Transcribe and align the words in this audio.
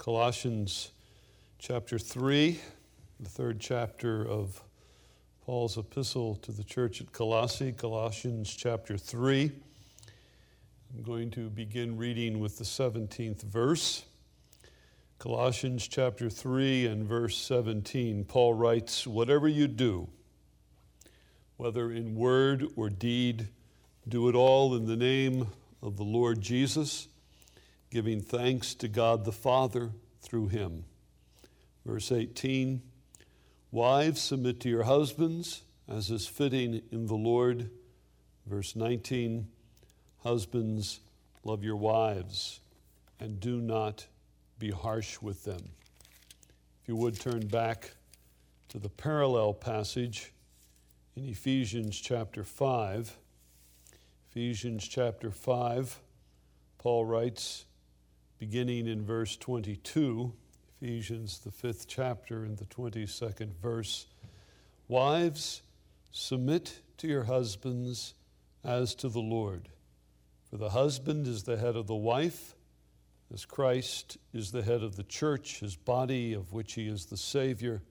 Colossians 0.00 0.92
chapter 1.58 1.98
3, 1.98 2.58
the 3.20 3.28
third 3.28 3.60
chapter 3.60 4.26
of 4.26 4.62
Paul's 5.44 5.76
epistle 5.76 6.36
to 6.36 6.52
the 6.52 6.64
church 6.64 7.02
at 7.02 7.12
Colossae, 7.12 7.72
Colossians 7.72 8.56
chapter 8.56 8.96
3. 8.96 9.52
I'm 10.94 11.02
going 11.02 11.30
to 11.32 11.50
begin 11.50 11.98
reading 11.98 12.40
with 12.40 12.56
the 12.56 12.64
17th 12.64 13.42
verse. 13.42 14.06
Colossians 15.18 15.86
chapter 15.86 16.30
3 16.30 16.86
and 16.86 17.04
verse 17.04 17.36
17, 17.36 18.24
Paul 18.24 18.54
writes, 18.54 19.06
Whatever 19.06 19.48
you 19.48 19.68
do, 19.68 20.08
whether 21.58 21.92
in 21.92 22.14
word 22.14 22.64
or 22.74 22.88
deed, 22.88 23.48
do 24.08 24.30
it 24.30 24.34
all 24.34 24.74
in 24.74 24.86
the 24.86 24.96
name 24.96 25.48
of 25.82 25.98
the 25.98 26.04
Lord 26.04 26.40
Jesus 26.40 27.08
giving 27.90 28.20
thanks 28.20 28.74
to 28.74 28.88
God 28.88 29.24
the 29.24 29.32
Father 29.32 29.90
through 30.20 30.48
him. 30.48 30.84
Verse 31.84 32.12
18 32.12 32.82
Wives, 33.72 34.20
submit 34.20 34.60
to 34.60 34.68
your 34.68 34.82
husbands 34.82 35.62
as 35.88 36.10
is 36.10 36.26
fitting 36.26 36.82
in 36.90 37.06
the 37.06 37.14
Lord. 37.14 37.70
Verse 38.46 38.74
19 38.74 39.48
Husbands, 40.22 41.00
love 41.44 41.64
your 41.64 41.76
wives 41.76 42.60
and 43.18 43.40
do 43.40 43.60
not 43.60 44.06
be 44.58 44.70
harsh 44.70 45.20
with 45.20 45.44
them. 45.44 45.70
If 46.82 46.88
you 46.88 46.96
would 46.96 47.18
turn 47.18 47.46
back 47.46 47.92
to 48.68 48.78
the 48.78 48.88
parallel 48.88 49.52
passage 49.54 50.32
in 51.16 51.24
Ephesians 51.28 51.98
chapter 52.00 52.44
5. 52.44 53.16
Ephesians 54.30 54.86
chapter 54.86 55.30
5, 55.30 55.98
Paul 56.78 57.04
writes, 57.04 57.64
beginning 58.40 58.86
in 58.86 59.04
verse 59.04 59.36
22, 59.36 60.32
Ephesians, 60.80 61.40
the 61.40 61.50
fifth 61.50 61.86
chapter, 61.86 62.42
and 62.42 62.56
the 62.56 62.64
22nd 62.64 63.52
verse. 63.62 64.06
Wives, 64.88 65.60
submit 66.10 66.80
to 66.96 67.06
your 67.06 67.24
husbands 67.24 68.14
as 68.64 68.94
to 68.94 69.10
the 69.10 69.20
Lord. 69.20 69.68
For 70.48 70.56
the 70.56 70.70
husband 70.70 71.26
is 71.26 71.42
the 71.42 71.58
head 71.58 71.76
of 71.76 71.86
the 71.86 71.94
wife, 71.94 72.54
as 73.32 73.44
Christ 73.44 74.16
is 74.32 74.52
the 74.52 74.62
head 74.62 74.82
of 74.82 74.96
the 74.96 75.04
church, 75.04 75.60
his 75.60 75.76
body, 75.76 76.32
of 76.32 76.50
which 76.50 76.72
he 76.72 76.88
is 76.88 77.04
the 77.04 77.18
Savior. 77.18 77.82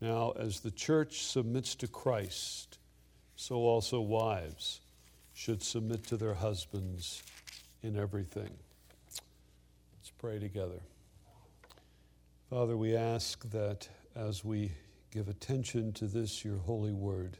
Now, 0.00 0.32
as 0.38 0.60
the 0.60 0.70
church 0.70 1.24
submits 1.24 1.74
to 1.76 1.88
Christ, 1.88 2.78
so 3.34 3.56
also 3.56 4.00
wives 4.00 4.80
should 5.34 5.60
submit 5.60 6.06
to 6.06 6.16
their 6.16 6.34
husbands 6.34 7.24
in 7.82 7.96
everything 7.96 8.50
pray 10.18 10.38
together. 10.38 10.80
Father, 12.48 12.74
we 12.76 12.96
ask 12.96 13.48
that 13.50 13.86
as 14.14 14.42
we 14.42 14.72
give 15.10 15.28
attention 15.28 15.92
to 15.92 16.06
this, 16.06 16.42
your 16.42 16.56
holy 16.56 16.92
word, 16.92 17.36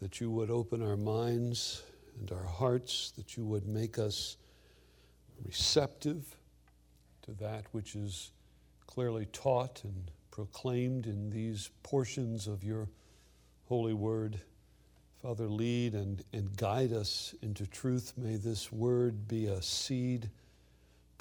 that 0.00 0.20
you 0.20 0.28
would 0.28 0.50
open 0.50 0.82
our 0.82 0.96
minds 0.96 1.84
and 2.18 2.32
our 2.32 2.44
hearts, 2.44 3.12
that 3.12 3.36
you 3.36 3.44
would 3.44 3.68
make 3.68 3.96
us 3.96 4.38
receptive 5.44 6.36
to 7.22 7.30
that 7.32 7.66
which 7.70 7.94
is 7.94 8.32
clearly 8.88 9.26
taught 9.26 9.82
and 9.84 10.10
proclaimed 10.32 11.06
in 11.06 11.30
these 11.30 11.70
portions 11.84 12.48
of 12.48 12.64
your 12.64 12.88
holy 13.66 13.94
word. 13.94 14.40
Father, 15.22 15.46
lead 15.46 15.94
and, 15.94 16.24
and 16.32 16.56
guide 16.56 16.92
us 16.92 17.36
into 17.40 17.68
truth. 17.68 18.14
May 18.16 18.34
this 18.34 18.72
word 18.72 19.28
be 19.28 19.46
a 19.46 19.62
seed 19.62 20.28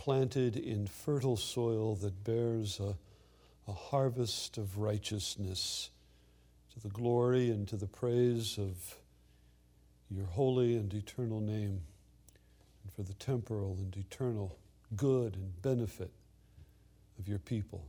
planted 0.01 0.57
in 0.57 0.87
fertile 0.87 1.37
soil 1.37 1.93
that 1.93 2.23
bears 2.23 2.79
a, 2.79 2.95
a 3.67 3.71
harvest 3.71 4.57
of 4.57 4.79
righteousness 4.79 5.91
to 6.73 6.79
the 6.79 6.89
glory 6.89 7.51
and 7.51 7.67
to 7.67 7.75
the 7.75 7.85
praise 7.85 8.57
of 8.57 8.95
your 10.09 10.25
holy 10.25 10.75
and 10.75 10.91
eternal 10.91 11.39
name, 11.39 11.81
and 12.83 12.91
for 12.95 13.03
the 13.03 13.13
temporal 13.13 13.77
and 13.79 13.95
eternal 13.95 14.57
good 14.95 15.35
and 15.35 15.61
benefit 15.61 16.09
of 17.19 17.27
your 17.27 17.37
people. 17.37 17.85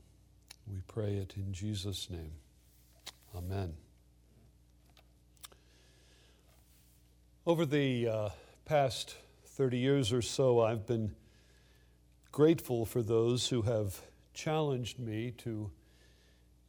We 0.70 0.82
pray 0.88 1.14
it 1.14 1.32
in 1.38 1.54
Jesus' 1.54 2.10
name. 2.10 2.32
Amen. 3.34 3.72
Over 7.46 7.64
the 7.64 8.06
uh, 8.06 8.28
past 8.66 9.16
30 9.46 9.78
years 9.78 10.12
or 10.12 10.20
so, 10.20 10.60
I've 10.60 10.86
been 10.86 11.14
grateful 12.32 12.86
for 12.86 13.02
those 13.02 13.50
who 13.50 13.60
have 13.60 14.00
challenged 14.32 14.98
me 14.98 15.30
to 15.30 15.70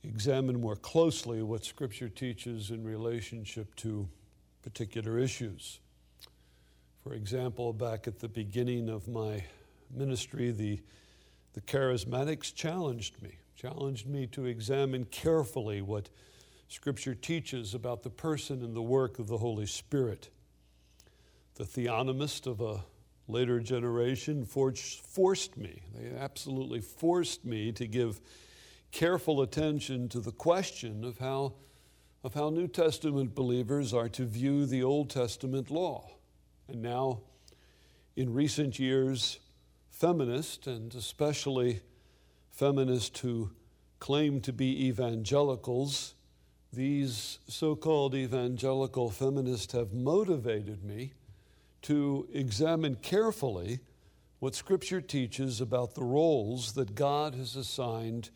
examine 0.03 0.59
more 0.59 0.75
closely 0.75 1.41
what 1.41 1.63
Scripture 1.63 2.09
teaches 2.09 2.69
in 2.69 2.83
relationship 2.83 3.73
to 3.77 4.09
particular 4.61 5.17
issues. 5.17 5.79
For 7.01 7.13
example, 7.13 7.71
back 7.71 8.07
at 8.07 8.19
the 8.19 8.27
beginning 8.27 8.89
of 8.89 9.07
my 9.07 9.45
ministry, 9.89 10.51
the, 10.51 10.81
the 11.53 11.61
charismatics 11.61 12.53
challenged 12.53 13.21
me, 13.21 13.37
challenged 13.55 14.05
me 14.05 14.27
to 14.27 14.45
examine 14.45 15.05
carefully 15.05 15.81
what 15.81 16.09
Scripture 16.67 17.15
teaches 17.15 17.73
about 17.73 18.03
the 18.03 18.09
person 18.09 18.63
and 18.63 18.75
the 18.75 18.81
work 18.81 19.17
of 19.17 19.27
the 19.27 19.37
Holy 19.37 19.65
Spirit. 19.65 20.29
The 21.55 21.63
theonomist 21.63 22.47
of 22.47 22.59
a 22.59 22.83
later 23.27 23.59
generation 23.59 24.45
forced 24.45 25.57
me, 25.57 25.81
they 25.95 26.15
absolutely 26.17 26.81
forced 26.81 27.45
me 27.45 27.71
to 27.71 27.87
give 27.87 28.19
careful 28.91 29.41
attention 29.41 30.09
to 30.09 30.19
the 30.19 30.31
question 30.31 31.03
of 31.03 31.17
how, 31.17 31.53
of 32.23 32.33
how 32.33 32.49
New 32.49 32.67
Testament 32.67 33.33
believers 33.33 33.93
are 33.93 34.09
to 34.09 34.25
view 34.25 34.65
the 34.65 34.83
Old 34.83 35.09
Testament 35.09 35.71
law. 35.71 36.09
And 36.67 36.81
now, 36.81 37.21
in 38.15 38.33
recent 38.33 38.77
years, 38.77 39.39
feminists, 39.89 40.67
and 40.67 40.93
especially 40.93 41.81
feminists 42.51 43.19
who 43.21 43.51
claim 43.99 44.41
to 44.41 44.53
be 44.53 44.87
evangelicals, 44.87 46.13
these 46.71 47.39
so 47.47 47.75
called 47.75 48.13
evangelical 48.13 49.09
feminists 49.09 49.73
have 49.73 49.93
motivated 49.93 50.83
me 50.83 51.13
to 51.83 52.27
examine 52.33 52.95
carefully 52.95 53.79
what 54.39 54.55
Scripture 54.55 54.99
teaches 54.99 55.61
about 55.61 55.95
the 55.95 56.03
roles 56.03 56.73
that 56.73 56.95
God 56.95 57.35
has 57.35 57.55
assigned 57.55 58.29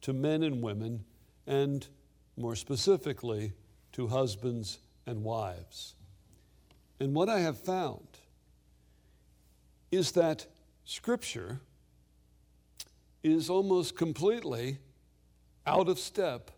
to 0.00 0.12
men 0.12 0.42
and 0.42 0.62
women, 0.62 1.04
and 1.46 1.86
more 2.36 2.56
specifically, 2.56 3.52
to 3.92 4.06
husbands 4.06 4.78
and 5.06 5.22
wives. 5.22 5.94
And 6.98 7.14
what 7.14 7.28
I 7.28 7.40
have 7.40 7.58
found 7.58 8.06
is 9.90 10.12
that 10.12 10.46
Scripture 10.84 11.60
is 13.22 13.50
almost 13.50 13.96
completely 13.96 14.78
out 15.66 15.88
of 15.88 15.98
step 15.98 16.50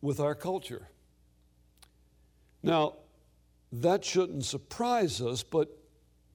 with 0.00 0.20
our 0.20 0.34
culture. 0.34 0.88
Now, 2.62 2.94
that 3.82 4.04
shouldn't 4.04 4.44
surprise 4.44 5.20
us, 5.20 5.42
but 5.42 5.68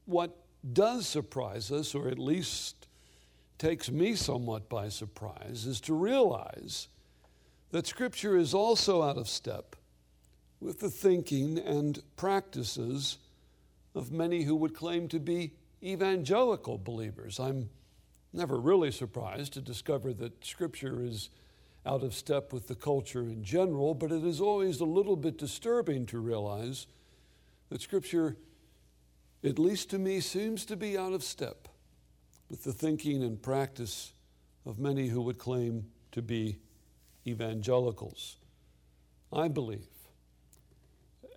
what 0.05 0.37
does 0.73 1.07
surprise 1.07 1.71
us, 1.71 1.95
or 1.95 2.07
at 2.07 2.19
least 2.19 2.87
takes 3.57 3.91
me 3.91 4.15
somewhat 4.15 4.69
by 4.69 4.89
surprise, 4.89 5.65
is 5.65 5.79
to 5.81 5.93
realize 5.93 6.87
that 7.71 7.87
Scripture 7.87 8.35
is 8.35 8.53
also 8.53 9.01
out 9.01 9.17
of 9.17 9.29
step 9.29 9.75
with 10.59 10.79
the 10.79 10.89
thinking 10.89 11.57
and 11.57 12.01
practices 12.15 13.17
of 13.95 14.11
many 14.11 14.43
who 14.43 14.55
would 14.55 14.73
claim 14.73 15.07
to 15.07 15.19
be 15.19 15.53
evangelical 15.83 16.77
believers. 16.77 17.39
I'm 17.39 17.69
never 18.33 18.59
really 18.59 18.91
surprised 18.91 19.53
to 19.53 19.61
discover 19.61 20.13
that 20.13 20.45
Scripture 20.45 21.03
is 21.03 21.29
out 21.85 22.03
of 22.03 22.13
step 22.13 22.53
with 22.53 22.67
the 22.67 22.75
culture 22.75 23.23
in 23.23 23.43
general, 23.43 23.95
but 23.95 24.11
it 24.11 24.23
is 24.23 24.39
always 24.39 24.79
a 24.79 24.85
little 24.85 25.15
bit 25.15 25.37
disturbing 25.37 26.05
to 26.07 26.19
realize 26.19 26.87
that 27.71 27.81
Scripture, 27.81 28.35
at 29.45 29.57
least 29.57 29.89
to 29.91 29.97
me, 29.97 30.19
seems 30.19 30.65
to 30.65 30.75
be 30.75 30.97
out 30.97 31.13
of 31.13 31.23
step 31.23 31.69
with 32.49 32.65
the 32.65 32.73
thinking 32.73 33.23
and 33.23 33.41
practice 33.41 34.11
of 34.65 34.77
many 34.77 35.07
who 35.07 35.21
would 35.21 35.37
claim 35.37 35.85
to 36.11 36.21
be 36.21 36.57
evangelicals. 37.25 38.35
I 39.31 39.47
believe, 39.47 39.87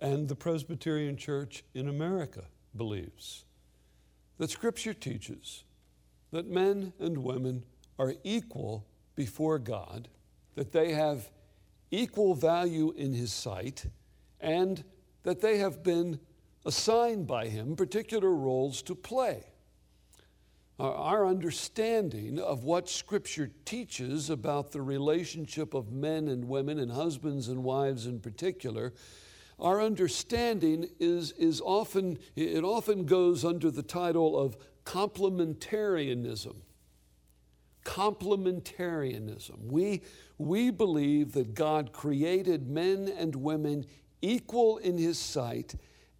and 0.01 0.27
the 0.27 0.35
Presbyterian 0.35 1.15
Church 1.15 1.63
in 1.73 1.87
America 1.87 2.43
believes, 2.75 3.45
that 4.37 4.49
Scripture 4.49 4.93
teaches 4.93 5.63
that 6.31 6.47
men 6.47 6.91
and 6.99 7.19
women 7.19 7.63
are 7.97 8.13
equal 8.25 8.85
before 9.15 9.57
God, 9.57 10.09
that 10.55 10.73
they 10.73 10.91
have 10.91 11.31
equal 11.91 12.35
value 12.35 12.91
in 12.91 13.13
His 13.13 13.31
sight, 13.31 13.85
and 14.41 14.83
that 15.25 15.41
they 15.41 15.57
have 15.57 15.81
been 15.83 16.19
assigned 16.65 17.25
by 17.25 17.47
Him 17.47 17.75
particular 17.75 18.29
roles 18.29 18.81
to 18.83 18.95
play. 18.95 19.43
our 20.77 21.25
understanding 21.25 22.37
of 22.37 22.63
what 22.63 22.89
Scripture 22.89 23.49
teaches 23.63 24.29
about 24.29 24.71
the 24.71 24.81
relationship 24.81 25.73
of 25.73 25.91
men 25.91 26.27
and 26.27 26.47
women 26.47 26.79
and 26.79 26.91
husbands 26.91 27.47
and 27.47 27.63
wives 27.63 28.05
in 28.05 28.19
particular, 28.19 28.93
our 29.57 29.81
understanding 29.81 30.89
is, 30.99 31.31
is 31.33 31.61
often, 31.61 32.19
it 32.35 32.63
often 32.63 33.05
goes 33.05 33.45
under 33.45 33.71
the 33.71 33.83
title 33.83 34.37
of 34.37 34.57
complementarianism. 34.85 36.57
Complementarianism. 37.85 39.71
We, 39.71 40.01
we 40.37 40.71
believe 40.71 41.31
that 41.33 41.55
God 41.55 41.93
created 41.93 42.69
men 42.69 43.11
and 43.17 43.35
women 43.35 43.85
equal 44.25 44.77
in 44.77 44.97
His 44.97 45.19
sight 45.19 45.75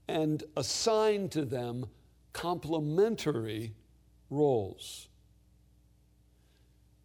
and 0.08 0.44
assigned 0.56 1.32
to 1.32 1.44
them 1.44 1.88
complementary 2.34 3.74
roles. 4.30 5.08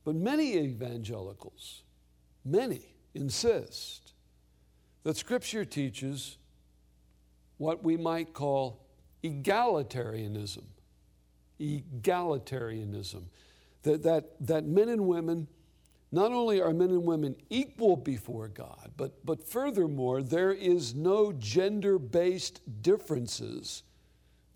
But 0.04 0.14
many 0.14 0.56
evangelicals, 0.56 1.82
many 2.44 2.94
insist 3.14 4.12
that 5.02 5.16
Scripture 5.16 5.64
teaches 5.64 6.36
what 7.56 7.82
we 7.82 7.96
might 7.96 8.32
call 8.32 8.86
egalitarianism. 9.22 10.64
Egalitarianism. 11.60 13.24
That, 13.82 14.02
that, 14.02 14.46
that 14.46 14.66
men 14.66 14.88
and 14.90 15.06
women, 15.06 15.48
not 16.12 16.32
only 16.32 16.60
are 16.60 16.72
men 16.72 16.90
and 16.90 17.04
women 17.04 17.36
equal 17.48 17.96
before 17.96 18.48
God, 18.48 18.92
but, 18.96 19.24
but 19.24 19.46
furthermore, 19.46 20.22
there 20.22 20.52
is 20.52 20.94
no 20.94 21.32
gender 21.32 21.98
based 21.98 22.60
differences 22.82 23.84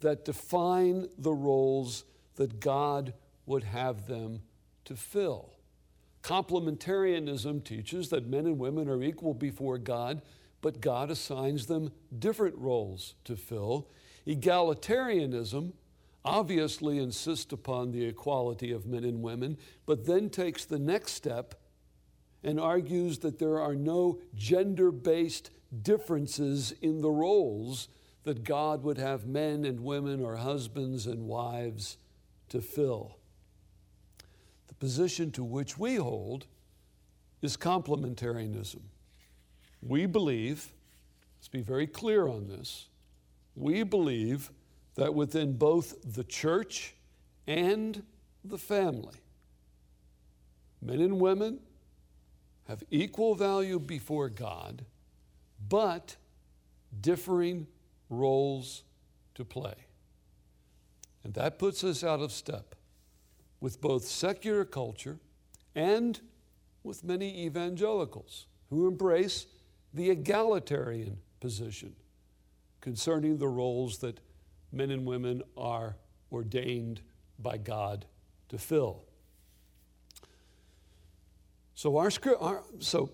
that 0.00 0.24
define 0.24 1.08
the 1.16 1.32
roles 1.32 2.04
that 2.36 2.60
God 2.60 3.14
would 3.46 3.62
have 3.62 4.06
them 4.06 4.42
to 4.84 4.96
fill. 4.96 5.52
Complementarianism 6.22 7.62
teaches 7.64 8.08
that 8.08 8.26
men 8.26 8.46
and 8.46 8.58
women 8.58 8.88
are 8.88 9.02
equal 9.02 9.34
before 9.34 9.78
God, 9.78 10.22
but 10.60 10.80
God 10.80 11.10
assigns 11.10 11.66
them 11.66 11.92
different 12.18 12.56
roles 12.56 13.14
to 13.24 13.36
fill. 13.36 13.88
Egalitarianism 14.26 15.72
obviously 16.24 16.98
insists 16.98 17.52
upon 17.52 17.90
the 17.90 18.04
equality 18.04 18.72
of 18.72 18.86
men 18.86 19.04
and 19.04 19.22
women, 19.22 19.58
but 19.86 20.06
then 20.06 20.30
takes 20.30 20.64
the 20.64 20.78
next 20.78 21.12
step 21.12 21.54
and 22.42 22.58
argues 22.58 23.18
that 23.18 23.38
there 23.38 23.60
are 23.60 23.74
no 23.74 24.18
gender 24.34 24.90
based 24.90 25.50
differences 25.82 26.72
in 26.82 27.00
the 27.00 27.10
roles 27.10 27.88
that 28.24 28.44
God 28.44 28.82
would 28.84 28.98
have 28.98 29.26
men 29.26 29.64
and 29.64 29.80
women 29.80 30.20
or 30.20 30.36
husbands 30.36 31.06
and 31.06 31.26
wives 31.26 31.98
to 32.48 32.60
fill. 32.60 33.18
The 34.68 34.74
position 34.74 35.30
to 35.32 35.44
which 35.44 35.78
we 35.78 35.96
hold 35.96 36.46
is 37.42 37.56
complementarianism. 37.56 38.80
We 39.82 40.06
believe, 40.06 40.72
let's 41.38 41.48
be 41.48 41.60
very 41.60 41.86
clear 41.86 42.26
on 42.26 42.48
this, 42.48 42.88
we 43.54 43.82
believe 43.82 44.50
that 44.94 45.14
within 45.14 45.56
both 45.56 45.96
the 46.14 46.24
church 46.24 46.94
and 47.46 48.02
the 48.44 48.58
family, 48.58 49.16
men 50.80 51.00
and 51.00 51.20
women 51.20 51.58
have 52.68 52.82
equal 52.90 53.34
value 53.34 53.78
before 53.78 54.28
God, 54.28 54.84
but 55.68 56.16
differing 57.00 57.66
roles 58.08 58.84
to 59.34 59.44
play. 59.44 59.74
And 61.24 61.34
that 61.34 61.58
puts 61.58 61.82
us 61.84 62.04
out 62.04 62.20
of 62.20 62.32
step 62.32 62.74
with 63.60 63.80
both 63.80 64.04
secular 64.04 64.64
culture 64.64 65.18
and 65.74 66.20
with 66.82 67.02
many 67.02 67.46
evangelicals 67.46 68.46
who 68.70 68.86
embrace 68.86 69.46
the 69.92 70.10
egalitarian 70.10 71.18
position 71.40 71.94
concerning 72.80 73.38
the 73.38 73.48
roles 73.48 73.98
that 73.98 74.20
men 74.74 74.90
and 74.90 75.06
women 75.06 75.42
are 75.56 75.96
ordained 76.32 77.00
by 77.38 77.56
God 77.56 78.06
to 78.48 78.58
fill. 78.58 79.04
So 81.74 81.96
our, 81.96 82.10
our, 82.40 82.62
so 82.78 83.10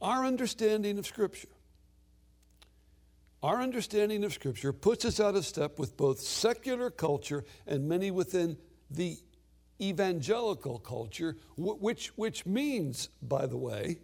our 0.00 0.24
understanding 0.24 0.98
of 0.98 1.06
Scripture 1.06 1.48
our 3.44 3.60
understanding 3.60 4.24
of 4.24 4.32
Scripture 4.32 4.72
puts 4.72 5.04
us 5.04 5.20
out 5.20 5.36
of 5.36 5.44
step 5.44 5.78
with 5.78 5.98
both 5.98 6.18
secular 6.18 6.88
culture 6.88 7.44
and 7.66 7.86
many 7.86 8.10
within 8.10 8.56
the 8.90 9.18
evangelical 9.78 10.78
culture, 10.78 11.36
which, 11.58 12.08
which 12.16 12.46
means, 12.46 13.10
by 13.20 13.44
the 13.44 13.58
way, 13.58 13.98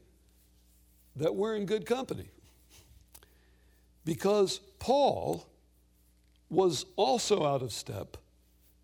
that 1.17 1.35
we're 1.35 1.57
in 1.57 1.65
good 1.65 1.87
company. 1.87 2.29
Because 4.05 4.61
Paul 4.79 5.47
was 6.51 6.85
also 6.97 7.47
out 7.47 7.63
of 7.63 7.73
step 7.73 8.17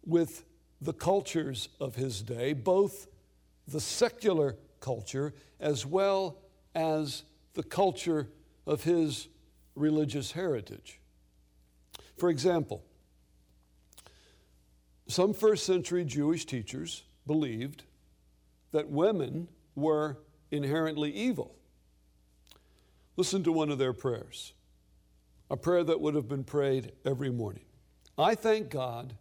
with 0.04 0.44
the 0.80 0.92
cultures 0.92 1.68
of 1.80 1.96
his 1.96 2.22
day, 2.22 2.52
both 2.52 3.08
the 3.66 3.80
secular 3.80 4.56
culture 4.80 5.34
as 5.58 5.84
well 5.84 6.38
as 6.74 7.24
the 7.54 7.62
culture 7.62 8.28
of 8.66 8.84
his 8.84 9.28
religious 9.74 10.32
heritage. 10.32 11.00
For 12.16 12.30
example, 12.30 12.84
some 15.08 15.34
first 15.34 15.64
century 15.64 16.04
Jewish 16.04 16.46
teachers 16.46 17.04
believed 17.26 17.84
that 18.72 18.88
women 18.88 19.48
were 19.74 20.18
inherently 20.50 21.10
evil. 21.10 21.54
Listen 23.16 23.42
to 23.44 23.52
one 23.52 23.70
of 23.70 23.78
their 23.78 23.92
prayers, 23.92 24.52
a 25.50 25.56
prayer 25.56 25.84
that 25.84 26.00
would 26.00 26.14
have 26.14 26.28
been 26.28 26.44
prayed 26.44 26.92
every 27.04 27.30
morning. 27.30 27.64
I 28.18 28.34
thank 28.34 28.70
God 28.70 29.14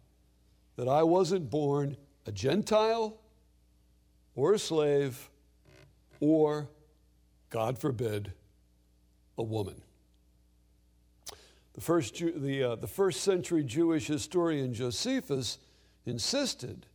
that 0.76 0.88
I 0.88 1.02
wasn't 1.02 1.50
born 1.50 1.96
a 2.26 2.32
Gentile 2.32 3.18
or 4.34 4.54
a 4.54 4.58
slave 4.58 5.30
or, 6.20 6.68
God 7.50 7.78
forbid, 7.78 8.32
a 9.38 9.42
woman. 9.42 9.82
The 11.74 11.80
first, 11.80 12.14
the, 12.18 12.62
uh, 12.62 12.76
the 12.76 12.86
first 12.86 13.20
century 13.20 13.62
Jewish 13.62 14.06
historian 14.06 14.72
Josephus 14.72 15.58
insisted 16.06 16.86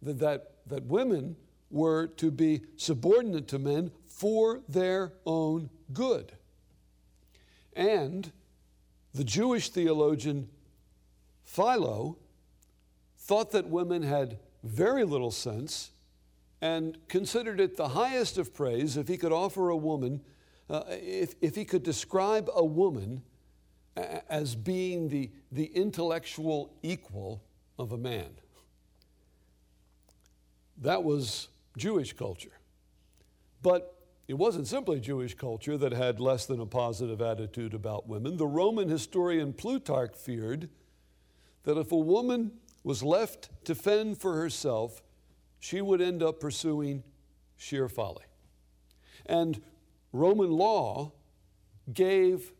that, 0.00 0.18
that, 0.18 0.52
that 0.66 0.84
women 0.84 1.36
were 1.70 2.06
to 2.06 2.30
be 2.30 2.62
subordinate 2.76 3.48
to 3.48 3.58
men 3.58 3.90
for 4.06 4.60
their 4.66 5.12
own 5.26 5.68
good. 5.92 6.32
And 7.74 8.32
the 9.14 9.24
Jewish 9.24 9.70
theologian 9.70 10.48
Philo 11.44 12.18
thought 13.18 13.50
that 13.52 13.68
women 13.68 14.02
had 14.02 14.38
very 14.62 15.04
little 15.04 15.30
sense 15.30 15.90
and 16.60 16.98
considered 17.08 17.60
it 17.60 17.76
the 17.76 17.88
highest 17.88 18.38
of 18.38 18.54
praise 18.54 18.96
if 18.96 19.08
he 19.08 19.16
could 19.16 19.32
offer 19.32 19.70
a 19.70 19.76
woman, 19.76 20.20
uh, 20.68 20.82
if, 20.88 21.34
if 21.40 21.54
he 21.54 21.64
could 21.64 21.82
describe 21.82 22.50
a 22.54 22.64
woman 22.64 23.22
as 24.28 24.54
being 24.54 25.08
the, 25.08 25.30
the 25.50 25.64
intellectual 25.66 26.72
equal 26.82 27.42
of 27.78 27.92
a 27.92 27.98
man. 27.98 28.28
That 30.78 31.02
was 31.02 31.48
Jewish 31.76 32.12
culture. 32.12 32.52
But 33.62 33.97
it 34.28 34.36
wasn't 34.36 34.66
simply 34.66 35.00
Jewish 35.00 35.34
culture 35.34 35.78
that 35.78 35.92
had 35.92 36.20
less 36.20 36.44
than 36.44 36.60
a 36.60 36.66
positive 36.66 37.22
attitude 37.22 37.72
about 37.72 38.06
women. 38.06 38.36
The 38.36 38.46
Roman 38.46 38.90
historian 38.90 39.54
Plutarch 39.54 40.14
feared 40.14 40.68
that 41.64 41.78
if 41.78 41.90
a 41.90 41.96
woman 41.96 42.52
was 42.84 43.02
left 43.02 43.48
to 43.64 43.74
fend 43.74 44.18
for 44.18 44.34
herself, 44.34 45.02
she 45.58 45.80
would 45.80 46.02
end 46.02 46.22
up 46.22 46.40
pursuing 46.40 47.02
sheer 47.56 47.88
folly. 47.88 48.24
And 49.24 49.62
Roman 50.12 50.50
law 50.50 51.12
gave 51.92 52.52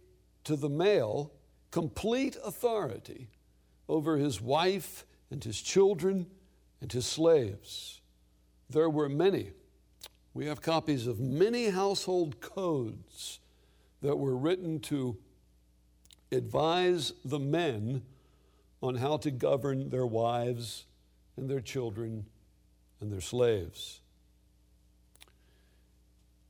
to 0.45 0.57
the 0.57 0.71
male 0.71 1.33
complete 1.71 2.37
authority 2.43 3.29
over 3.91 4.17
his 4.17 4.41
wife 4.41 5.05
and 5.31 5.45
his 5.45 5.61
children 5.61 6.27
and 6.81 6.91
his 6.91 7.05
slaves. 7.05 8.01
There 8.71 8.89
were 8.89 9.11
many. 9.11 9.53
We 10.39 10.47
have 10.47 10.63
copies 10.63 11.09
of 11.09 11.19
many 11.19 11.69
household 11.71 12.41
codes 12.41 13.41
that 14.03 14.15
were 14.15 14.37
written 14.37 14.79
to 14.83 15.19
advise 16.31 17.13
the 17.25 17.41
men 17.41 18.03
on 18.81 18.95
how 18.95 19.17
to 19.17 19.33
govern 19.33 19.91
their 19.91 20.07
wives 20.07 20.85
and 21.37 21.51
their 21.51 21.61
children 21.61 22.27
and 23.01 23.13
their 23.13 23.21
slaves. 23.21 23.99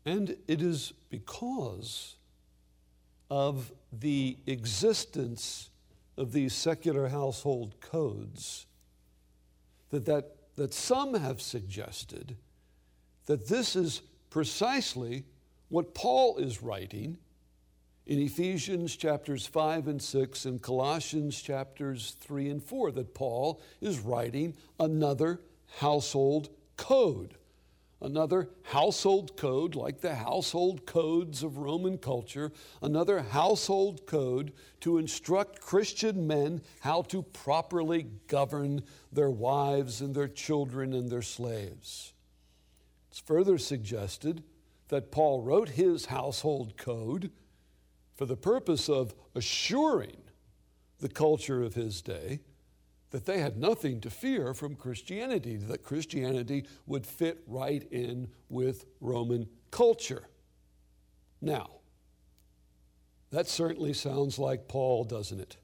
And 0.05 0.37
it 0.47 0.61
is 0.61 0.93
because 1.09 2.17
of 3.31 3.73
the 3.91 4.37
existence 4.47 5.71
of 6.19 6.33
these 6.33 6.53
secular 6.53 7.09
household 7.09 7.81
codes 7.81 8.67
that, 9.89 10.05
that, 10.05 10.37
that 10.57 10.75
some 10.75 11.15
have 11.15 11.41
suggested 11.41 12.37
that 13.29 13.47
this 13.47 13.77
is 13.77 14.01
precisely 14.31 15.23
what 15.69 15.95
Paul 15.95 16.39
is 16.39 16.63
writing 16.63 17.19
in 18.07 18.19
Ephesians 18.19 18.97
chapters 18.97 19.47
5 19.47 19.87
and 19.87 20.01
6 20.01 20.47
and 20.47 20.63
Colossians 20.63 21.41
chapters 21.43 22.17
3 22.21 22.49
and 22.49 22.63
4, 22.63 22.91
that 22.93 23.13
Paul 23.13 23.61
is 23.83 24.01
writing 24.01 24.57
another 24.81 25.43
household 25.77 26.49
code. 26.79 27.35
Another 28.01 28.49
household 28.63 29.37
code, 29.37 29.75
like 29.75 30.01
the 30.01 30.15
household 30.15 30.87
codes 30.87 31.43
of 31.43 31.59
Roman 31.59 31.99
culture, 31.99 32.51
another 32.81 33.21
household 33.21 34.07
code 34.07 34.55
to 34.81 34.97
instruct 34.97 35.61
Christian 35.61 36.27
men 36.27 36.63
how 36.81 37.03
to 37.03 37.23
properly 37.23 38.07
govern 38.27 38.85
their 39.13 39.31
wives 39.31 40.01
and 40.01 40.15
their 40.15 40.29
children 40.29 40.95
and 40.95 41.11
their 41.11 41.21
slaves. 41.21 42.15
It's 43.19 43.27
further 43.27 43.59
suggested 43.59 44.45
that 44.91 45.11
Paul 45.11 45.43
wrote 45.43 45.71
his 45.71 46.07
household 46.07 46.77
code 46.77 47.33
for 48.15 48.27
the 48.27 48.37
purpose 48.37 48.89
of 48.89 49.13
assuring 49.35 50.19
the 51.01 51.09
culture 51.09 51.61
of 51.61 51.75
his 51.75 52.01
day 52.01 52.39
that 53.11 53.27
they 53.27 53.41
had 53.41 53.57
nothing 53.57 54.01
to 54.03 54.09
fear 54.09 54.55
from 54.55 54.77
Christianity, 54.77 55.57
that 55.57 55.83
Christianity 55.83 56.65
would 56.87 57.05
fit 57.05 57.43
right 57.49 57.83
in 57.91 58.29
with 58.49 58.85
Roman 59.01 59.49
culture. 59.73 60.29
Now, 61.41 61.71
that 63.33 63.49
certainly 63.49 63.95
sounds 63.95 64.39
like 64.39 64.69
Paul, 64.69 65.03
doesn't 65.03 65.41
it? 65.41 65.57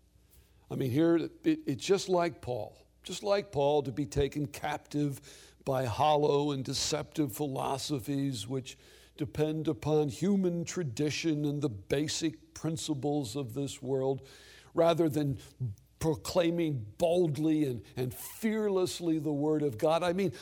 I 0.72 0.74
mean, 0.74 0.90
here, 0.90 1.14
it, 1.14 1.30
it's 1.44 1.86
just 1.86 2.08
like 2.08 2.40
Paul, 2.40 2.84
just 3.04 3.22
like 3.22 3.52
Paul 3.52 3.84
to 3.84 3.92
be 3.92 4.06
taken 4.06 4.48
captive 4.48 5.20
by 5.64 5.84
hollow 5.84 6.52
and 6.52 6.64
deceptive 6.64 7.32
philosophies 7.32 8.46
which 8.46 8.76
depend 9.16 9.68
upon 9.68 10.08
human 10.08 10.64
tradition 10.64 11.44
and 11.44 11.62
the 11.62 11.68
basic 11.68 12.54
principles 12.54 13.36
of 13.36 13.54
this 13.54 13.82
world 13.82 14.22
rather 14.74 15.08
than 15.08 15.38
proclaiming 15.98 16.84
boldly 16.98 17.64
and, 17.64 17.82
and 17.96 18.12
fearlessly 18.12 19.18
the 19.18 19.32
Word 19.32 19.62
of 19.62 19.78
God. 19.78 20.02
I 20.02 20.12
mean, 20.12 20.32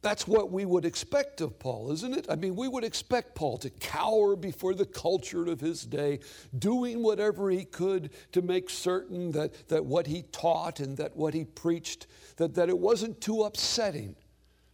that's 0.00 0.28
what 0.28 0.52
we 0.52 0.64
would 0.64 0.84
expect 0.84 1.40
of 1.40 1.58
Paul, 1.58 1.90
isn't 1.90 2.16
it? 2.16 2.26
I 2.30 2.36
mean, 2.36 2.54
we 2.54 2.68
would 2.68 2.84
expect 2.84 3.34
Paul 3.34 3.58
to 3.58 3.70
cower 3.70 4.36
before 4.36 4.74
the 4.74 4.86
culture 4.86 5.46
of 5.46 5.60
his 5.60 5.82
day, 5.82 6.20
doing 6.56 7.02
whatever 7.02 7.50
he 7.50 7.64
could 7.64 8.10
to 8.32 8.42
make 8.42 8.70
certain 8.70 9.32
that, 9.32 9.68
that 9.68 9.84
what 9.84 10.06
he 10.06 10.22
taught 10.30 10.78
and 10.78 10.96
that 10.98 11.16
what 11.16 11.34
he 11.34 11.44
preached, 11.44 12.06
that, 12.36 12.54
that 12.54 12.68
it 12.68 12.78
wasn't 12.78 13.20
too 13.20 13.42
upsetting 13.42 14.14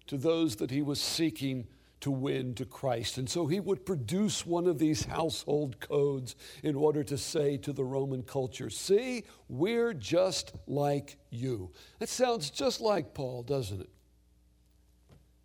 to 0.09 0.19
those 0.19 0.57
that 0.57 0.71
he 0.71 0.83
was 0.83 1.01
seeking 1.01 1.67
to 2.01 2.11
win 2.11 2.55
to 2.55 2.67
Christ. 2.67 3.17
And 3.17 3.27
so 3.27 3.47
he 3.47 3.61
would 3.61 3.87
produce 3.87 4.45
one 4.45 4.67
of 4.67 4.79
these 4.79 5.07
household 5.07 5.81
codes 5.81 6.37
in 6.63 6.77
order 6.77 7.03
to 7.03 7.17
say 7.17 7.57
to 7.57 7.73
the 7.73 7.83
Roman 7.83 8.23
culture, 8.23 8.69
See, 8.69 9.25
we're 9.49 9.95
just 9.95 10.53
like 10.67 11.17
you. 11.31 11.71
That 12.01 12.11
sounds 12.11 12.51
just 12.51 12.83
like 12.83 13.15
Paul, 13.15 13.43
doesn't 13.43 13.81
it? 13.81 13.89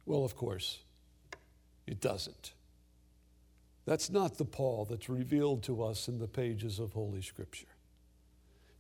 Well, 0.10 0.26
of 0.26 0.36
course, 0.36 0.80
it 1.86 2.02
doesn't. 2.02 2.54
That's 3.86 4.10
not 4.10 4.40
the 4.40 4.44
Paul 4.44 4.88
that's 4.90 5.08
revealed 5.08 5.62
to 5.66 5.84
us 5.84 6.08
in 6.08 6.18
the 6.18 6.28
pages 6.28 6.80
of 6.80 6.94
Holy 6.94 7.22
Scripture. 7.22 7.68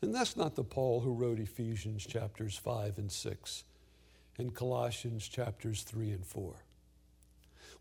And 0.02 0.12
that's 0.12 0.36
not 0.36 0.56
the 0.56 0.64
Paul 0.64 1.02
who 1.02 1.14
wrote 1.14 1.38
Ephesians 1.38 2.04
chapters 2.04 2.58
5 2.58 2.98
and 2.98 3.12
6 3.12 3.64
and 4.40 4.56
Colossians 4.56 5.28
chapters 5.28 5.84
3 5.84 6.14
and 6.14 6.26
4. 6.26 6.56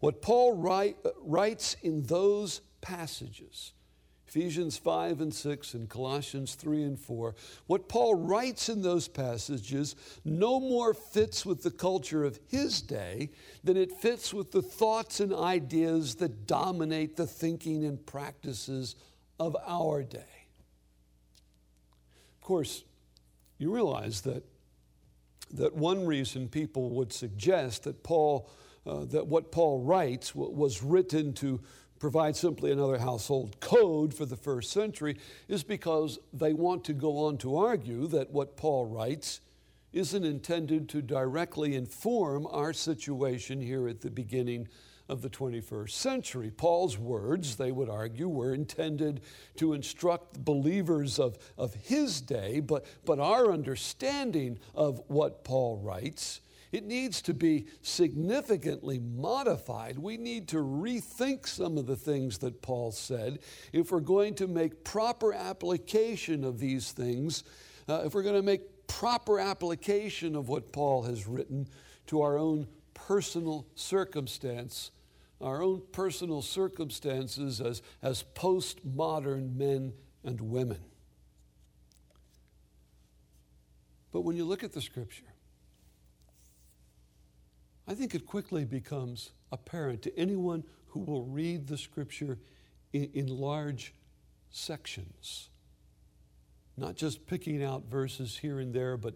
What 0.00 0.20
Paul 0.20 0.52
write, 0.52 0.98
writes 1.22 1.74
in 1.80 2.02
those 2.02 2.60
passages, 2.82 3.72
Ephesians 4.28 4.76
5 4.76 5.22
and 5.22 5.32
6 5.32 5.72
and 5.72 5.88
Colossians 5.88 6.54
3 6.54 6.82
and 6.82 7.00
4, 7.00 7.34
what 7.66 7.88
Paul 7.88 8.14
writes 8.14 8.68
in 8.68 8.82
those 8.82 9.08
passages 9.08 9.96
no 10.22 10.60
more 10.60 10.92
fits 10.92 11.46
with 11.46 11.62
the 11.62 11.70
culture 11.70 12.24
of 12.24 12.38
his 12.46 12.82
day 12.82 13.30
than 13.64 13.78
it 13.78 13.90
fits 13.90 14.34
with 14.34 14.50
the 14.50 14.60
thoughts 14.60 15.20
and 15.20 15.34
ideas 15.34 16.16
that 16.16 16.46
dominate 16.46 17.16
the 17.16 17.26
thinking 17.26 17.86
and 17.86 18.04
practices 18.04 18.96
of 19.40 19.56
our 19.66 20.02
day. 20.02 20.46
Of 22.36 22.42
course, 22.42 22.84
you 23.56 23.72
realize 23.72 24.20
that, 24.22 24.44
that 25.54 25.74
one 25.74 26.04
reason 26.04 26.48
people 26.48 26.90
would 26.90 27.14
suggest 27.14 27.84
that 27.84 28.02
Paul 28.02 28.50
uh, 28.86 29.04
that 29.06 29.26
what 29.26 29.52
Paul 29.52 29.82
writes 29.82 30.34
was 30.34 30.82
written 30.82 31.34
to 31.34 31.60
provide 31.98 32.36
simply 32.36 32.72
another 32.72 32.98
household 32.98 33.58
code 33.60 34.14
for 34.14 34.26
the 34.26 34.36
first 34.36 34.70
century 34.70 35.16
is 35.48 35.62
because 35.62 36.18
they 36.32 36.52
want 36.52 36.84
to 36.84 36.92
go 36.92 37.18
on 37.24 37.38
to 37.38 37.56
argue 37.56 38.06
that 38.08 38.30
what 38.30 38.56
Paul 38.56 38.86
writes 38.86 39.40
isn't 39.92 40.24
intended 40.24 40.88
to 40.90 41.02
directly 41.02 41.74
inform 41.74 42.46
our 42.48 42.72
situation 42.72 43.60
here 43.60 43.88
at 43.88 44.00
the 44.00 44.10
beginning 44.10 44.68
of 45.08 45.22
the 45.22 45.30
21st 45.30 45.90
century. 45.90 46.50
Paul's 46.50 46.98
words, 46.98 47.56
they 47.56 47.72
would 47.72 47.88
argue, 47.88 48.28
were 48.28 48.52
intended 48.52 49.22
to 49.56 49.72
instruct 49.72 50.44
believers 50.44 51.18
of, 51.18 51.38
of 51.56 51.74
his 51.74 52.20
day, 52.20 52.60
but, 52.60 52.84
but 53.06 53.18
our 53.18 53.50
understanding 53.50 54.58
of 54.74 55.00
what 55.08 55.44
Paul 55.44 55.78
writes 55.78 56.40
it 56.72 56.84
needs 56.84 57.22
to 57.22 57.34
be 57.34 57.66
significantly 57.82 58.98
modified. 58.98 59.98
We 59.98 60.16
need 60.16 60.48
to 60.48 60.58
rethink 60.58 61.46
some 61.46 61.78
of 61.78 61.86
the 61.86 61.96
things 61.96 62.38
that 62.38 62.60
Paul 62.60 62.92
said 62.92 63.38
if 63.72 63.90
we're 63.90 64.00
going 64.00 64.34
to 64.36 64.46
make 64.46 64.84
proper 64.84 65.32
application 65.32 66.44
of 66.44 66.58
these 66.58 66.92
things, 66.92 67.44
uh, 67.88 68.02
if 68.04 68.14
we're 68.14 68.22
going 68.22 68.34
to 68.34 68.42
make 68.42 68.86
proper 68.86 69.38
application 69.38 70.36
of 70.36 70.48
what 70.48 70.72
Paul 70.72 71.02
has 71.04 71.26
written 71.26 71.68
to 72.08 72.22
our 72.22 72.36
own 72.38 72.66
personal 72.94 73.66
circumstance, 73.74 74.90
our 75.40 75.62
own 75.62 75.82
personal 75.92 76.42
circumstances 76.42 77.60
as, 77.60 77.80
as 78.02 78.24
postmodern 78.34 79.56
men 79.56 79.92
and 80.24 80.40
women. 80.40 80.80
But 84.12 84.22
when 84.22 84.36
you 84.36 84.44
look 84.44 84.64
at 84.64 84.72
the 84.72 84.80
scripture, 84.80 85.24
I 87.88 87.94
think 87.94 88.14
it 88.14 88.26
quickly 88.26 88.66
becomes 88.66 89.30
apparent 89.50 90.02
to 90.02 90.18
anyone 90.18 90.62
who 90.88 91.00
will 91.00 91.24
read 91.24 91.66
the 91.66 91.78
scripture 91.78 92.38
in, 92.92 93.08
in 93.14 93.26
large 93.28 93.94
sections, 94.50 95.48
not 96.76 96.96
just 96.96 97.26
picking 97.26 97.64
out 97.64 97.86
verses 97.86 98.36
here 98.36 98.60
and 98.60 98.74
there, 98.74 98.98
but 98.98 99.14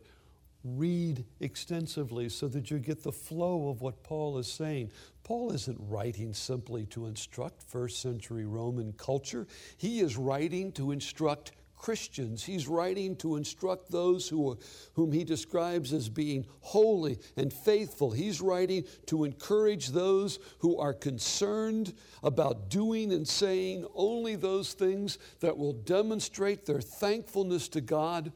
read 0.64 1.26
extensively 1.40 2.30
so 2.30 2.48
that 2.48 2.70
you 2.70 2.78
get 2.78 3.02
the 3.02 3.12
flow 3.12 3.68
of 3.68 3.82
what 3.82 4.02
Paul 4.02 4.38
is 4.38 4.50
saying. 4.50 4.90
Paul 5.22 5.52
isn't 5.52 5.78
writing 5.78 6.32
simply 6.32 6.86
to 6.86 7.06
instruct 7.06 7.62
first 7.62 8.00
century 8.00 8.46
Roman 8.46 8.94
culture, 8.94 9.46
he 9.76 10.00
is 10.00 10.16
writing 10.16 10.72
to 10.72 10.92
instruct 10.92 11.52
Christians. 11.82 12.44
He's 12.44 12.68
writing 12.68 13.16
to 13.16 13.34
instruct 13.34 13.90
those 13.90 14.28
who 14.28 14.52
are, 14.52 14.56
whom 14.94 15.10
he 15.10 15.24
describes 15.24 15.92
as 15.92 16.08
being 16.08 16.46
holy 16.60 17.18
and 17.36 17.52
faithful. 17.52 18.12
He's 18.12 18.40
writing 18.40 18.84
to 19.06 19.24
encourage 19.24 19.88
those 19.88 20.38
who 20.60 20.78
are 20.78 20.94
concerned 20.94 21.92
about 22.22 22.70
doing 22.70 23.12
and 23.12 23.26
saying 23.26 23.84
only 23.96 24.36
those 24.36 24.74
things 24.74 25.18
that 25.40 25.58
will 25.58 25.72
demonstrate 25.72 26.66
their 26.66 26.80
thankfulness 26.80 27.68
to 27.70 27.80
God 27.80 28.32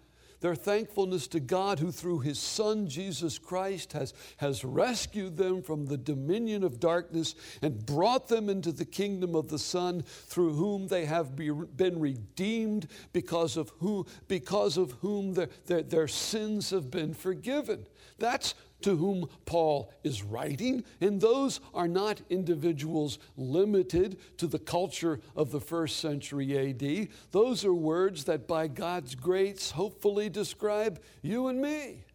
their 0.47 0.55
thankfulness 0.55 1.27
to 1.27 1.41
God, 1.41 1.81
who 1.81 1.91
through 1.91 2.21
his 2.21 2.39
Son, 2.39 2.89
Jesus 2.89 3.37
Christ, 3.37 3.93
has, 3.95 4.15
has 4.37 4.65
rescued 4.65 5.37
them 5.37 5.61
from 5.61 5.87
the 5.87 5.97
dominion 5.97 6.63
of 6.63 6.79
darkness 6.79 7.35
and 7.63 7.85
brought 7.85 8.29
them 8.29 8.49
into 8.49 8.71
the 8.71 8.85
kingdom 8.85 9.35
of 9.35 9.49
the 9.49 9.59
Son, 9.59 10.03
through 10.03 10.53
whom 10.55 10.87
they 10.87 11.05
have 11.05 11.35
be, 11.35 11.51
been 11.51 11.99
redeemed, 11.99 12.87
because 13.13 13.57
of, 13.57 13.73
who, 13.81 14.07
because 14.29 14.77
of 14.77 14.93
whom 15.01 15.35
their, 15.35 15.49
their, 15.67 15.83
their 15.83 16.07
sins 16.07 16.71
have 16.71 16.93
been 16.93 17.13
forgiven. 17.13 17.85
That's 18.21 18.55
to 18.87 18.97
whom 18.97 19.29
Paul 19.47 19.91
is 20.05 20.23
writing, 20.23 20.85
and 21.01 21.21
those 21.21 21.59
are 21.75 21.89
not 21.89 22.23
individuals 22.31 23.19
limited 23.37 24.17
to 24.37 24.47
the 24.47 24.61
culture 24.61 25.19
of 25.35 25.51
the 25.51 25.61
first 25.61 25.97
century 25.97 26.57
AD. 26.57 27.09
Those 27.33 27.65
are 27.65 27.75
words 27.75 28.23
that, 28.27 28.47
by 28.47 28.69
God's 28.69 29.17
grace, 29.17 29.73
hopefully 29.73 30.29
describe 30.29 31.03
you 31.21 31.49
and 31.49 31.61
me. 31.61 32.06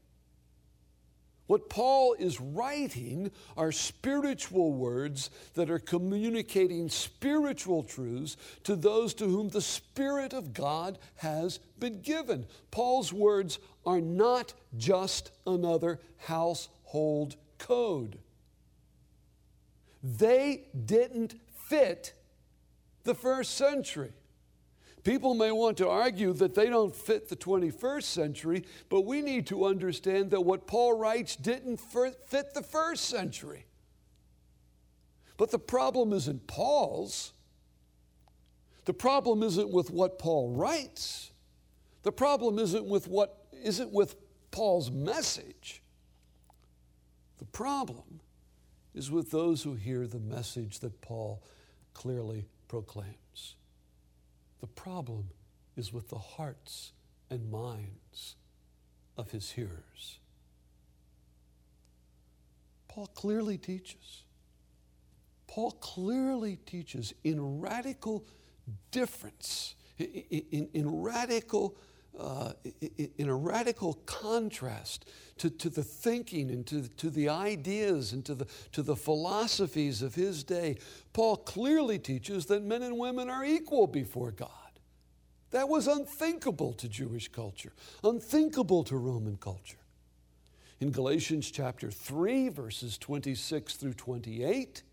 What 1.51 1.67
Paul 1.67 2.15
is 2.17 2.39
writing 2.39 3.29
are 3.57 3.73
spiritual 3.73 4.71
words 4.71 5.29
that 5.55 5.69
are 5.69 5.79
communicating 5.79 6.87
spiritual 6.87 7.83
truths 7.83 8.37
to 8.63 8.77
those 8.77 9.13
to 9.15 9.25
whom 9.25 9.49
the 9.49 9.59
Spirit 9.59 10.31
of 10.31 10.53
God 10.53 10.97
has 11.15 11.59
been 11.77 11.99
given. 11.99 12.45
Paul's 12.71 13.11
words 13.11 13.59
are 13.85 13.99
not 13.99 14.53
just 14.77 15.31
another 15.45 15.99
household 16.19 17.35
code, 17.57 18.17
they 20.01 20.67
didn't 20.85 21.35
fit 21.67 22.13
the 23.03 23.13
first 23.13 23.55
century. 23.55 24.13
People 25.03 25.33
may 25.33 25.51
want 25.51 25.77
to 25.77 25.89
argue 25.89 26.31
that 26.33 26.53
they 26.53 26.67
don't 26.67 26.95
fit 26.95 27.27
the 27.27 27.35
21st 27.35 28.03
century, 28.03 28.65
but 28.87 29.01
we 29.01 29.21
need 29.21 29.47
to 29.47 29.65
understand 29.65 30.29
that 30.31 30.41
what 30.41 30.67
Paul 30.67 30.97
writes 30.97 31.35
didn't 31.35 31.77
fit 31.77 32.53
the 32.53 32.63
first 32.63 33.05
century. 33.05 33.65
But 35.37 35.49
the 35.49 35.59
problem 35.59 36.13
isn't 36.13 36.45
Paul's. 36.45 37.33
The 38.85 38.93
problem 38.93 39.41
isn't 39.41 39.71
with 39.71 39.89
what 39.89 40.19
Paul 40.19 40.51
writes. 40.51 41.31
The 42.03 42.11
problem 42.11 42.59
isn't 42.59 42.85
with 42.85 43.07
what 43.07 43.45
isn't 43.63 43.91
with 43.91 44.15
Paul's 44.51 44.91
message. 44.91 45.81
The 47.39 47.45
problem 47.45 48.21
is 48.93 49.09
with 49.09 49.31
those 49.31 49.63
who 49.63 49.73
hear 49.73 50.05
the 50.05 50.19
message 50.19 50.79
that 50.79 51.01
Paul 51.01 51.41
clearly 51.95 52.45
proclaims. 52.67 53.55
The 54.61 54.67
problem 54.67 55.29
is 55.75 55.91
with 55.91 56.09
the 56.09 56.17
hearts 56.17 56.93
and 57.29 57.51
minds 57.51 58.35
of 59.17 59.31
his 59.31 59.51
hearers. 59.51 60.19
Paul 62.87 63.07
clearly 63.07 63.57
teaches. 63.57 64.23
Paul 65.47 65.71
clearly 65.71 66.57
teaches 66.65 67.13
in 67.23 67.59
radical 67.59 68.25
difference, 68.91 69.75
in, 69.97 70.43
in, 70.51 70.69
in 70.73 71.01
radical 71.01 71.75
uh, 72.19 72.53
in 73.17 73.29
a 73.29 73.35
radical 73.35 73.95
contrast 74.05 75.05
to, 75.37 75.49
to 75.49 75.69
the 75.69 75.83
thinking 75.83 76.51
and 76.51 76.67
to, 76.67 76.87
to 76.97 77.09
the 77.09 77.29
ideas 77.29 78.13
and 78.13 78.25
to 78.25 78.35
the, 78.35 78.45
to 78.73 78.83
the 78.83 78.95
philosophies 78.95 80.01
of 80.01 80.15
his 80.15 80.43
day, 80.43 80.77
Paul 81.13 81.37
clearly 81.37 81.97
teaches 81.99 82.45
that 82.47 82.63
men 82.63 82.83
and 82.83 82.97
women 82.97 83.29
are 83.29 83.45
equal 83.45 83.87
before 83.87 84.31
God. 84.31 84.49
That 85.51 85.67
was 85.67 85.87
unthinkable 85.87 86.73
to 86.73 86.87
Jewish 86.87 87.27
culture, 87.27 87.73
unthinkable 88.03 88.83
to 88.85 88.97
Roman 88.97 89.37
culture. 89.37 89.77
In 90.79 90.91
Galatians 90.91 91.51
chapter 91.51 91.91
3, 91.91 92.49
verses 92.49 92.97
26 92.97 93.75
through 93.75 93.93
28, 93.93 94.83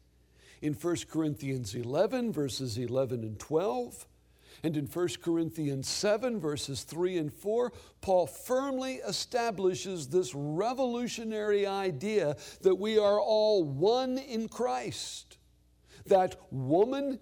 in 0.61 0.75
1 0.75 0.97
Corinthians 1.11 1.75
11, 1.75 2.33
verses 2.33 2.77
11 2.77 3.23
and 3.23 3.39
12, 3.39 4.07
and 4.63 4.77
in 4.77 4.87
1 4.87 5.09
Corinthians 5.23 5.89
7, 5.89 6.41
verses 6.41 6.83
3 6.83 7.19
and 7.19 7.33
4, 7.33 7.73
Paul 8.01 8.27
firmly 8.27 8.95
establishes 9.07 10.09
this 10.09 10.35
revolutionary 10.35 11.67
idea 11.67 12.37
that 12.63 12.75
we 12.75 12.99
are 12.99 13.21
all 13.21 13.65
one 13.65 14.19
in 14.19 14.49
Christ, 14.49 15.39
that 16.07 16.37
woman 16.51 17.21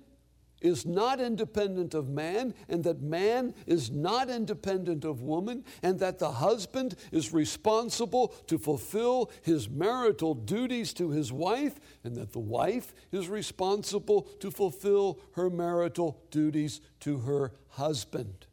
is 0.61 0.87
not 0.87 1.21
independent 1.21 1.95
of 1.95 2.09
man, 2.09 2.55
and 2.69 2.83
that 2.85 3.03
man 3.03 3.55
is 3.67 3.91
not 3.91 4.31
independent 4.31 5.05
of 5.05 5.21
woman, 5.21 5.65
and 5.83 5.99
that 5.99 6.19
the 6.19 6.33
husband 6.33 6.97
is 7.13 7.33
responsible 7.33 8.29
to 8.47 8.59
fulfill 8.59 9.31
his 9.43 9.69
marital 9.69 10.35
duties 10.35 10.95
to 10.95 11.11
his 11.11 11.33
wife, 11.33 11.79
and 12.05 12.17
that 12.17 12.33
the 12.33 12.39
wife 12.39 12.95
is 13.13 13.29
responsible 13.29 14.23
to 14.41 14.51
fulfill 14.51 15.21
her 15.33 15.51
marital 15.51 16.23
duties 16.31 16.81
to 17.01 17.19
her 17.19 17.53
husband. 17.69 18.47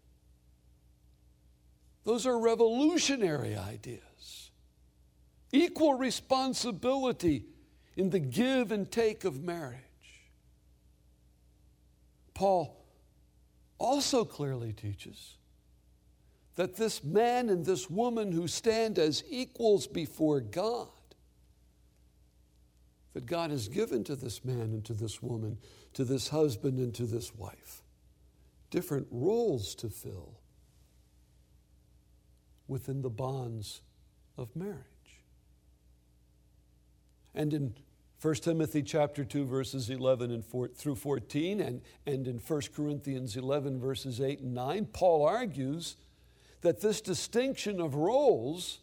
Those 2.03 2.25
are 2.25 2.37
revolutionary 2.37 3.55
ideas. 3.55 4.51
Equal 5.53 5.93
responsibility 5.93 7.45
in 7.95 8.09
the 8.09 8.19
give 8.19 8.71
and 8.71 8.91
take 8.91 9.23
of 9.23 9.41
marriage. 9.41 9.79
Paul 12.33 12.85
also 13.77 14.25
clearly 14.25 14.73
teaches 14.73 15.37
that 16.55 16.75
this 16.75 17.03
man 17.03 17.49
and 17.49 17.65
this 17.65 17.89
woman 17.89 18.31
who 18.31 18.47
stand 18.47 18.99
as 18.99 19.23
equals 19.29 19.87
before 19.87 20.39
God, 20.39 20.87
that 23.13 23.25
God 23.25 23.51
has 23.51 23.67
given 23.67 24.03
to 24.05 24.15
this 24.15 24.45
man 24.45 24.61
and 24.61 24.85
to 24.85 24.93
this 24.93 25.21
woman, 25.21 25.57
to 25.93 26.03
this 26.03 26.29
husband 26.29 26.79
and 26.79 26.93
to 26.95 27.05
this 27.05 27.35
wife, 27.35 27.81
different 28.69 29.07
roles 29.11 29.75
to 29.75 29.89
fill 29.89 30.39
within 32.67 33.01
the 33.01 33.09
bonds 33.09 33.81
of 34.37 34.55
marriage. 34.55 34.77
And 37.35 37.53
in 37.53 37.73
1 38.23 38.35
Timothy 38.35 38.81
chapter 38.81 39.25
2 39.25 39.43
verses 39.43 39.89
11 39.89 40.31
and 40.31 40.45
4, 40.45 40.69
through 40.69 40.95
14 40.95 41.59
and, 41.59 41.81
and 42.05 42.25
in 42.25 42.37
1 42.37 42.61
Corinthians 42.73 43.35
11 43.35 43.81
verses 43.81 44.21
8 44.21 44.39
and 44.39 44.53
9 44.53 44.85
Paul 44.93 45.25
argues 45.25 45.97
that 46.61 46.79
this 46.79 47.01
distinction 47.01 47.81
of 47.81 47.95
roles 47.95 48.79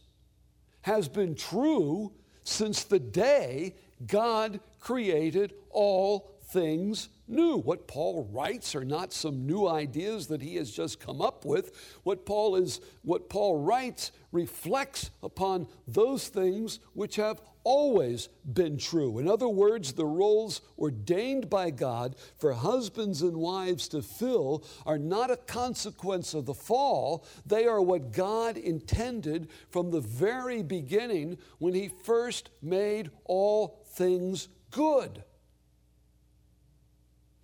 has 0.82 1.08
been 1.08 1.34
true 1.34 2.12
since 2.44 2.84
the 2.84 2.98
day 2.98 3.76
God 4.06 4.60
created 4.78 5.54
all 5.70 6.32
things 6.48 7.08
new. 7.30 7.56
What 7.56 7.86
Paul 7.86 8.28
writes 8.32 8.74
are 8.74 8.84
not 8.84 9.12
some 9.12 9.46
new 9.46 9.66
ideas 9.66 10.26
that 10.28 10.42
he 10.42 10.56
has 10.56 10.70
just 10.70 11.00
come 11.00 11.22
up 11.22 11.44
with. 11.44 11.98
What 12.02 12.26
Paul 12.26 12.56
is 12.56 12.80
what 13.02 13.28
Paul 13.28 13.62
writes 13.62 14.12
reflects 14.32 15.10
upon 15.22 15.66
those 15.86 16.28
things 16.28 16.80
which 16.94 17.16
have 17.16 17.40
always 17.64 18.28
been 18.52 18.78
true. 18.78 19.18
In 19.18 19.28
other 19.28 19.48
words, 19.48 19.92
the 19.92 20.06
roles 20.06 20.60
ordained 20.78 21.50
by 21.50 21.70
God 21.70 22.16
for 22.38 22.52
husbands 22.52 23.22
and 23.22 23.36
wives 23.36 23.88
to 23.88 24.02
fill 24.02 24.64
are 24.86 24.98
not 24.98 25.30
a 25.30 25.36
consequence 25.36 26.34
of 26.34 26.46
the 26.46 26.54
fall, 26.54 27.24
they 27.44 27.66
are 27.66 27.82
what 27.82 28.12
God 28.12 28.56
intended 28.56 29.48
from 29.70 29.90
the 29.90 30.00
very 30.00 30.62
beginning 30.62 31.38
when 31.58 31.74
He 31.74 31.88
first 31.88 32.50
made 32.62 33.10
all 33.24 33.84
things 33.92 34.48
good. 34.70 35.24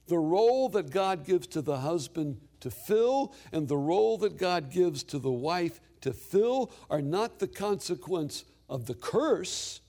The 0.07 0.19
role 0.19 0.69
that 0.71 0.90
God 0.90 1.25
gives 1.25 1.47
to 1.49 1.62
the 1.62 1.79
husband 1.79 2.40
to 2.61 2.71
fill 2.71 3.35
and 3.53 3.66
the 3.66 3.77
role 3.77 4.19
that 4.19 4.37
God 4.37 4.71
gives 4.71 5.03
to 5.05 5.19
the 5.19 5.31
wife 5.31 5.81
to 6.03 6.12
fill 6.12 6.71
are 6.88 7.03
not 7.03 7.38
the 7.38 7.49
consequence 7.49 8.45
of 8.69 8.87
the 8.87 8.95
curse 8.95 9.81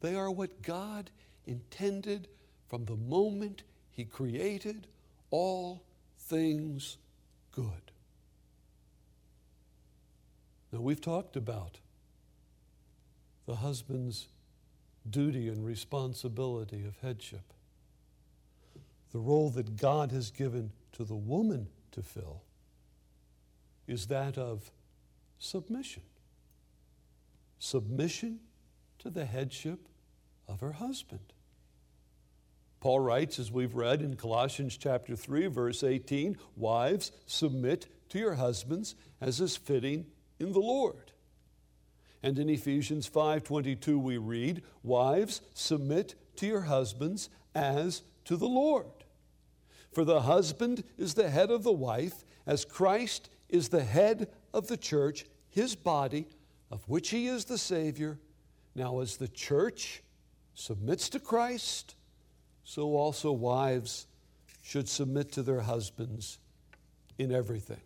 they 0.00 0.14
are 0.14 0.30
what 0.30 0.62
God 0.62 1.10
intended 1.46 2.28
from 2.68 2.86
the 2.86 2.96
moment 2.96 3.62
He 3.90 4.04
created 4.04 4.86
all 5.30 5.84
things 6.18 6.96
good. 7.52 7.92
Now, 10.72 10.80
we've 10.80 11.00
talked 11.00 11.36
about 11.36 11.78
the 13.46 13.56
husband's 13.56 14.28
duty 15.08 15.48
and 15.48 15.66
responsibility 15.66 16.84
of 16.84 16.96
headship, 17.02 17.52
the 19.12 19.18
role 19.18 19.50
that 19.50 19.76
God 19.76 20.12
has 20.12 20.30
given 20.30 20.72
to 20.92 21.04
the 21.04 21.16
woman 21.16 21.68
to 21.92 22.02
fill 22.02 22.42
is 23.86 24.06
that 24.06 24.38
of 24.38 24.70
submission. 25.38 26.02
Submission 27.58 28.40
to 29.00 29.10
the 29.10 29.24
headship 29.24 29.88
of 30.46 30.60
her 30.60 30.72
husband. 30.72 31.32
Paul 32.80 33.00
writes, 33.00 33.38
as 33.38 33.52
we've 33.52 33.74
read 33.74 34.00
in 34.00 34.16
Colossians 34.16 34.76
chapter 34.76 35.14
3, 35.14 35.48
verse 35.48 35.84
18, 35.84 36.38
Wives, 36.56 37.12
submit 37.26 37.88
to 38.08 38.18
your 38.18 38.34
husbands 38.34 38.94
as 39.20 39.40
is 39.40 39.56
fitting 39.56 40.06
in 40.38 40.52
the 40.52 40.60
Lord. 40.60 41.12
And 42.22 42.38
in 42.38 42.48
Ephesians 42.48 43.08
5:22 43.08 43.98
we 43.98 44.18
read, 44.18 44.62
Wives, 44.82 45.40
submit 45.54 46.14
to 46.36 46.46
your 46.46 46.62
husbands 46.62 47.28
as 47.54 48.02
to 48.24 48.36
the 48.36 48.48
Lord. 48.48 48.99
For 49.92 50.04
the 50.04 50.22
husband 50.22 50.84
is 50.96 51.14
the 51.14 51.30
head 51.30 51.50
of 51.50 51.62
the 51.62 51.72
wife, 51.72 52.24
as 52.46 52.64
Christ 52.64 53.28
is 53.48 53.68
the 53.68 53.84
head 53.84 54.28
of 54.54 54.68
the 54.68 54.76
church, 54.76 55.26
his 55.48 55.74
body, 55.74 56.26
of 56.70 56.88
which 56.88 57.10
he 57.10 57.26
is 57.26 57.44
the 57.44 57.58
Savior. 57.58 58.18
Now, 58.74 59.00
as 59.00 59.16
the 59.16 59.28
church 59.28 60.02
submits 60.54 61.08
to 61.10 61.18
Christ, 61.18 61.96
so 62.62 62.96
also 62.96 63.32
wives 63.32 64.06
should 64.62 64.88
submit 64.88 65.32
to 65.32 65.42
their 65.42 65.60
husbands 65.60 66.38
in 67.18 67.32
everything. 67.32 67.80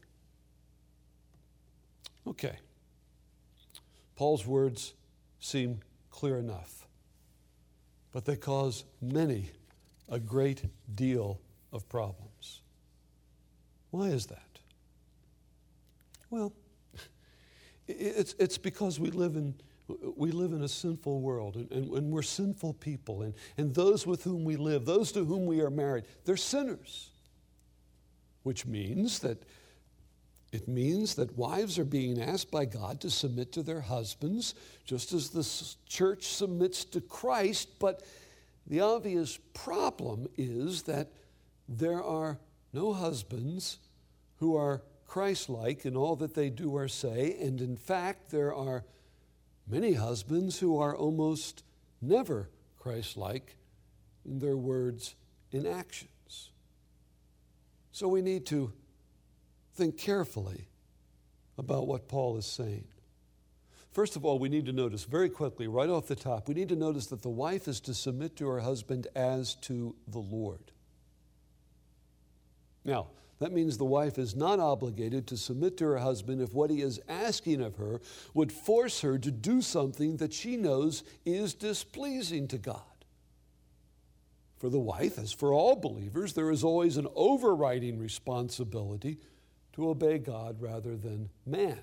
Okay. 2.27 2.59
Paul's 4.17 4.47
words 4.47 4.95
seem 5.40 5.81
clear 6.11 6.38
enough, 6.38 6.87
but 8.12 8.25
they 8.25 8.37
cause 8.37 8.85
many 9.01 9.51
a 10.09 10.19
great 10.19 10.64
deal 10.95 11.40
of 11.75 11.89
problems. 11.89 12.63
Why 13.91 14.07
is 14.07 14.27
that? 14.27 14.59
Well, 16.31 16.53
it's, 17.87 18.35
it's 18.39 18.57
because 18.57 18.99
we 18.99 19.11
live 19.11 19.37
in, 19.37 19.55
we 20.17 20.31
live 20.31 20.53
in 20.53 20.63
a 20.63 20.69
sinful 20.69 21.21
world 21.21 21.57
and, 21.57 21.71
and, 21.71 21.93
and, 21.93 22.11
we're 22.11 22.23
sinful 22.23 22.75
people. 22.75 23.23
And, 23.23 23.35
and 23.59 23.75
those 23.75 24.07
with 24.07 24.25
whom 24.25 24.45
we 24.45 24.57
live, 24.57 24.87
those 24.87 25.13
to 25.13 25.25
whom 25.25 25.47
we 25.47 25.61
are 25.61 25.71
married, 25.71 26.05
they're 26.25 26.37
sinners. 26.37 27.11
Which 28.45 28.67
means 28.67 29.19
that 29.21 29.43
it 30.53 30.69
means 30.69 31.17
that 31.17 31.37
wives 31.37 31.81
are 31.81 31.85
being 31.85 32.23
asked 32.23 32.53
by 32.53 32.65
God 32.65 33.01
to 33.01 33.11
submit 33.11 33.51
to 33.53 33.63
their 33.65 33.81
husbands, 33.81 34.55
just 34.85 35.13
as 35.13 35.31
the 35.31 35.45
church 35.89 36.29
submits 36.29 36.85
to 36.85 37.01
Christ. 37.01 37.81
But 37.81 38.05
the 38.69 38.81
obvious 38.81 39.39
problem 39.53 40.29
is 40.37 40.83
that 40.83 41.09
there 41.68 42.03
are 42.03 42.38
no 42.72 42.92
husbands 42.92 43.79
who 44.37 44.57
are 44.57 44.83
Christ 45.07 45.48
like 45.48 45.87
in 45.87 45.96
all 45.96 46.16
that 46.16 46.35
they 46.35 46.50
do 46.50 46.70
or 46.70 46.88
say, 46.88 47.37
and 47.40 47.61
in 47.61 47.77
fact, 47.77 48.31
there 48.31 48.53
are 48.55 48.85
many 49.66 49.92
husbands 49.92 50.59
who 50.59 50.79
are 50.79 50.96
almost 50.96 51.62
never 52.00 52.50
Christ 52.79 53.16
like 53.16 53.57
in 54.24 54.38
their 54.38 54.57
words 54.57 55.14
and 55.53 55.66
actions. 55.66 56.50
So 57.92 58.09
we 58.09 58.22
need 58.22 58.44
to 58.46 58.72
think 59.74 59.96
carefully 59.96 60.66
about 61.57 61.87
what 61.87 62.09
Paul 62.09 62.37
is 62.37 62.46
saying. 62.46 62.88
First 63.92 64.16
of 64.16 64.24
all, 64.24 64.40
we 64.40 64.48
need 64.48 64.66
to 64.66 64.72
notice 64.72 65.05
very 65.05 65.29
quickly, 65.29 65.68
right 65.68 65.88
off 65.88 66.09
the 66.09 66.16
top, 66.16 66.48
we 66.48 66.55
need 66.55 66.68
to 66.70 66.77
notice 66.77 67.07
that 67.07 67.22
the 67.22 67.29
wife 67.29 67.68
is 67.68 67.81
to 67.83 67.94
submit 67.94 68.35
to 68.37 68.48
her 68.48 68.59
husband 68.59 69.07
as 69.14 69.55
to 69.57 69.94
the 70.09 70.18
Lord. 70.18 70.72
Now, 72.85 73.09
that 73.38 73.53
means 73.53 73.77
the 73.77 73.85
wife 73.85 74.18
is 74.18 74.37
not 74.37 74.61
obligated 74.61 75.27
to 75.27 75.37
submit 75.37 75.77
to 75.79 75.85
her 75.87 75.99
husband 75.99 76.40
if 76.40 76.55
what 76.55 76.70
he 76.70 76.83
is 76.83 77.01
asking 77.09 77.61
of 77.61 77.77
her 77.77 78.01
would 78.33 78.53
force 78.53 79.01
her 79.01 79.18
to 79.18 79.31
do 79.31 79.61
something 79.61 80.18
that 80.18 80.33
she 80.33 80.57
knows 80.57 81.03
is 81.25 81.55
displeasing 81.55 82.47
to 82.49 82.59
God. 82.59 82.83
For 84.57 84.70
the 84.70 84.79
wife, 84.79 85.18
as 85.18 85.33
for 85.33 85.53
all 85.53 85.77
believers, 85.77 86.33
there 86.33 86.51
is 86.51 86.64
always 86.64 86.97
an 86.97 87.09
overriding 87.14 87.99
responsibility 87.99 89.18
to 89.73 89.88
obey 89.88 90.18
God 90.18 90.61
rather 90.61 90.97
than 90.97 91.29
man. 91.44 91.81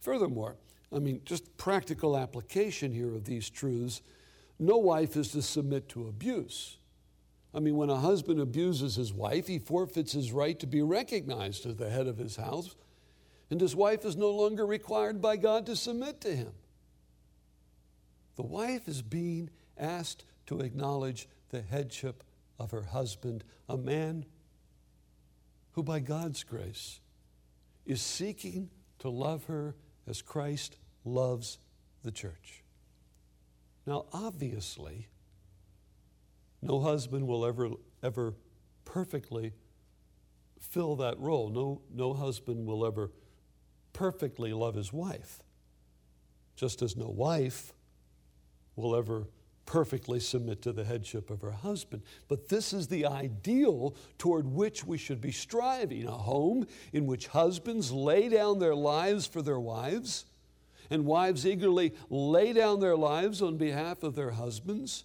Furthermore, 0.00 0.56
I 0.94 0.98
mean, 0.98 1.22
just 1.24 1.56
practical 1.56 2.16
application 2.16 2.92
here 2.92 3.14
of 3.14 3.24
these 3.24 3.48
truths 3.48 4.02
no 4.58 4.76
wife 4.78 5.16
is 5.16 5.28
to 5.32 5.42
submit 5.42 5.88
to 5.88 6.06
abuse. 6.06 6.76
I 7.54 7.60
mean, 7.60 7.76
when 7.76 7.90
a 7.90 7.96
husband 7.96 8.40
abuses 8.40 8.96
his 8.96 9.12
wife, 9.12 9.46
he 9.46 9.58
forfeits 9.58 10.12
his 10.12 10.32
right 10.32 10.58
to 10.58 10.66
be 10.66 10.82
recognized 10.82 11.66
as 11.66 11.76
the 11.76 11.90
head 11.90 12.06
of 12.06 12.16
his 12.16 12.36
house, 12.36 12.74
and 13.50 13.60
his 13.60 13.76
wife 13.76 14.04
is 14.04 14.16
no 14.16 14.30
longer 14.30 14.64
required 14.64 15.20
by 15.20 15.36
God 15.36 15.66
to 15.66 15.76
submit 15.76 16.20
to 16.22 16.34
him. 16.34 16.52
The 18.36 18.42
wife 18.42 18.88
is 18.88 19.02
being 19.02 19.50
asked 19.76 20.24
to 20.46 20.60
acknowledge 20.60 21.28
the 21.50 21.60
headship 21.60 22.24
of 22.58 22.70
her 22.70 22.82
husband, 22.82 23.44
a 23.68 23.76
man 23.76 24.24
who, 25.72 25.82
by 25.82 26.00
God's 26.00 26.42
grace, 26.44 27.00
is 27.84 28.00
seeking 28.00 28.70
to 29.00 29.10
love 29.10 29.44
her 29.44 29.74
as 30.06 30.22
Christ 30.22 30.78
loves 31.04 31.58
the 32.02 32.10
church. 32.10 32.62
Now, 33.86 34.06
obviously, 34.12 35.08
no 36.62 36.80
husband 36.80 37.26
will 37.26 37.44
ever, 37.44 37.70
ever 38.02 38.34
perfectly 38.84 39.52
fill 40.60 40.96
that 40.96 41.18
role. 41.18 41.50
No, 41.50 41.82
no 41.92 42.14
husband 42.14 42.66
will 42.66 42.86
ever 42.86 43.10
perfectly 43.92 44.52
love 44.52 44.76
his 44.76 44.92
wife, 44.92 45.42
just 46.56 46.80
as 46.80 46.96
no 46.96 47.08
wife 47.08 47.74
will 48.76 48.96
ever 48.96 49.26
perfectly 49.66 50.20
submit 50.20 50.62
to 50.62 50.72
the 50.72 50.84
headship 50.84 51.30
of 51.30 51.40
her 51.40 51.50
husband. 51.50 52.02
But 52.28 52.48
this 52.48 52.72
is 52.72 52.88
the 52.88 53.06
ideal 53.06 53.94
toward 54.18 54.46
which 54.46 54.84
we 54.84 54.98
should 54.98 55.20
be 55.20 55.32
striving 55.32 56.06
a 56.06 56.12
home 56.12 56.66
in 56.92 57.06
which 57.06 57.28
husbands 57.28 57.90
lay 57.92 58.28
down 58.28 58.58
their 58.58 58.74
lives 58.74 59.26
for 59.26 59.42
their 59.42 59.60
wives, 59.60 60.24
and 60.90 61.06
wives 61.06 61.46
eagerly 61.46 61.94
lay 62.10 62.52
down 62.52 62.80
their 62.80 62.96
lives 62.96 63.40
on 63.40 63.56
behalf 63.56 64.02
of 64.02 64.14
their 64.14 64.32
husbands. 64.32 65.04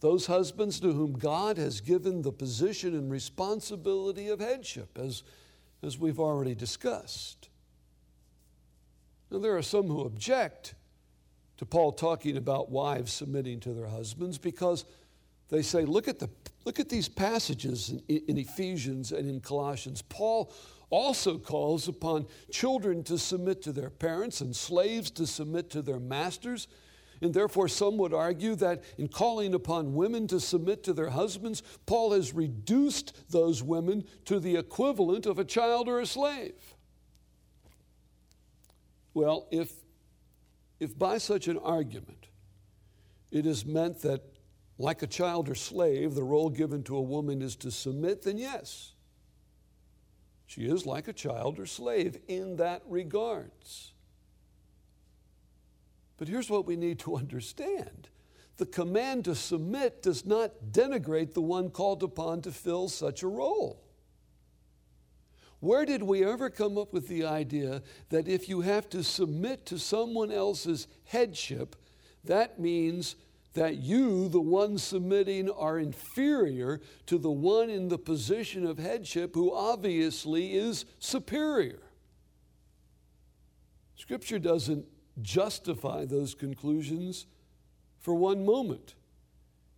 Those 0.00 0.26
husbands 0.26 0.78
to 0.80 0.92
whom 0.92 1.14
God 1.14 1.56
has 1.56 1.80
given 1.80 2.22
the 2.22 2.32
position 2.32 2.94
and 2.94 3.10
responsibility 3.10 4.28
of 4.28 4.40
headship, 4.40 4.98
as, 4.98 5.22
as 5.82 5.98
we've 5.98 6.20
already 6.20 6.54
discussed. 6.54 7.48
Now, 9.30 9.38
there 9.38 9.56
are 9.56 9.62
some 9.62 9.86
who 9.86 10.02
object 10.02 10.74
to 11.56 11.66
Paul 11.66 11.92
talking 11.92 12.36
about 12.36 12.70
wives 12.70 13.12
submitting 13.12 13.60
to 13.60 13.72
their 13.72 13.86
husbands 13.86 14.38
because 14.38 14.84
they 15.48 15.62
say, 15.62 15.84
look 15.84 16.08
at, 16.08 16.18
the, 16.18 16.28
look 16.64 16.78
at 16.80 16.88
these 16.88 17.08
passages 17.08 17.90
in, 17.90 18.18
in 18.28 18.38
Ephesians 18.38 19.12
and 19.12 19.28
in 19.28 19.40
Colossians. 19.40 20.02
Paul 20.02 20.52
also 20.90 21.38
calls 21.38 21.88
upon 21.88 22.26
children 22.50 23.02
to 23.04 23.18
submit 23.18 23.62
to 23.62 23.72
their 23.72 23.90
parents 23.90 24.40
and 24.40 24.54
slaves 24.54 25.10
to 25.12 25.26
submit 25.26 25.70
to 25.70 25.82
their 25.82 25.98
masters. 25.98 26.68
And 27.20 27.32
therefore, 27.32 27.68
some 27.68 27.96
would 27.98 28.12
argue 28.12 28.54
that 28.56 28.84
in 28.98 29.08
calling 29.08 29.54
upon 29.54 29.94
women 29.94 30.26
to 30.28 30.38
submit 30.38 30.82
to 30.84 30.92
their 30.92 31.10
husbands, 31.10 31.62
Paul 31.86 32.12
has 32.12 32.34
reduced 32.34 33.30
those 33.30 33.62
women 33.62 34.04
to 34.26 34.38
the 34.38 34.56
equivalent 34.56 35.26
of 35.26 35.38
a 35.38 35.44
child 35.44 35.88
or 35.88 36.00
a 36.00 36.06
slave. 36.06 36.74
Well, 39.14 39.48
if 39.50 39.72
if 40.78 40.98
by 40.98 41.16
such 41.16 41.48
an 41.48 41.56
argument 41.58 42.26
it 43.30 43.46
is 43.46 43.64
meant 43.64 44.02
that, 44.02 44.22
like 44.78 45.02
a 45.02 45.06
child 45.06 45.48
or 45.48 45.54
slave, 45.54 46.14
the 46.14 46.22
role 46.22 46.50
given 46.50 46.82
to 46.84 46.96
a 46.96 47.02
woman 47.02 47.40
is 47.40 47.56
to 47.56 47.70
submit, 47.70 48.22
then 48.22 48.36
yes, 48.38 48.92
she 50.46 50.66
is 50.66 50.86
like 50.86 51.08
a 51.08 51.12
child 51.12 51.58
or 51.58 51.66
slave 51.66 52.18
in 52.28 52.56
that 52.56 52.82
regards. 52.86 53.94
But 56.16 56.28
here's 56.28 56.50
what 56.50 56.66
we 56.66 56.76
need 56.76 56.98
to 57.00 57.16
understand 57.16 58.08
the 58.56 58.66
command 58.66 59.26
to 59.26 59.34
submit 59.34 60.02
does 60.02 60.24
not 60.24 60.50
denigrate 60.72 61.34
the 61.34 61.42
one 61.42 61.68
called 61.68 62.02
upon 62.02 62.40
to 62.42 62.50
fill 62.50 62.88
such 62.88 63.22
a 63.22 63.28
role. 63.28 63.82
Where 65.60 65.84
did 65.84 66.02
we 66.02 66.24
ever 66.24 66.48
come 66.48 66.78
up 66.78 66.92
with 66.92 67.08
the 67.08 67.24
idea 67.24 67.82
that 68.08 68.28
if 68.28 68.48
you 68.48 68.62
have 68.62 68.88
to 68.90 69.02
submit 69.02 69.66
to 69.66 69.78
someone 69.78 70.30
else's 70.30 70.86
headship, 71.04 71.76
that 72.24 72.58
means 72.58 73.16
that 73.54 73.76
you, 73.76 74.28
the 74.28 74.40
one 74.40 74.78
submitting, 74.78 75.50
are 75.50 75.78
inferior 75.78 76.80
to 77.06 77.18
the 77.18 77.30
one 77.30 77.70
in 77.70 77.88
the 77.88 77.98
position 77.98 78.66
of 78.66 78.78
headship 78.78 79.34
who 79.34 79.52
obviously 79.52 80.54
is 80.54 80.84
superior? 80.98 81.80
Scripture 83.96 84.38
doesn't 84.38 84.86
justify 85.20 86.04
those 86.04 86.34
conclusions 86.34 87.26
for 87.98 88.14
one 88.14 88.44
moment. 88.44 88.94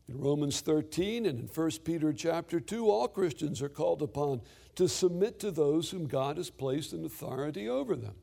In 0.09 0.19
Romans 0.19 0.61
13 0.61 1.27
and 1.27 1.39
in 1.39 1.47
1 1.47 1.71
Peter 1.85 2.13
chapter 2.13 2.61
2, 2.61 2.91
all 2.91 3.09
Christians 3.09 3.61
are 3.61 3.69
called 3.69 4.01
upon 4.01 4.41
to 4.75 4.89
submit 4.89 5.39
to 5.41 5.51
those 5.51 5.91
whom 5.91 6.07
God 6.07 6.39
has 6.39 6.51
placed 6.51 6.93
in 6.93 7.05
authority 7.05 7.69
over 7.69 7.95
them. 7.95 8.15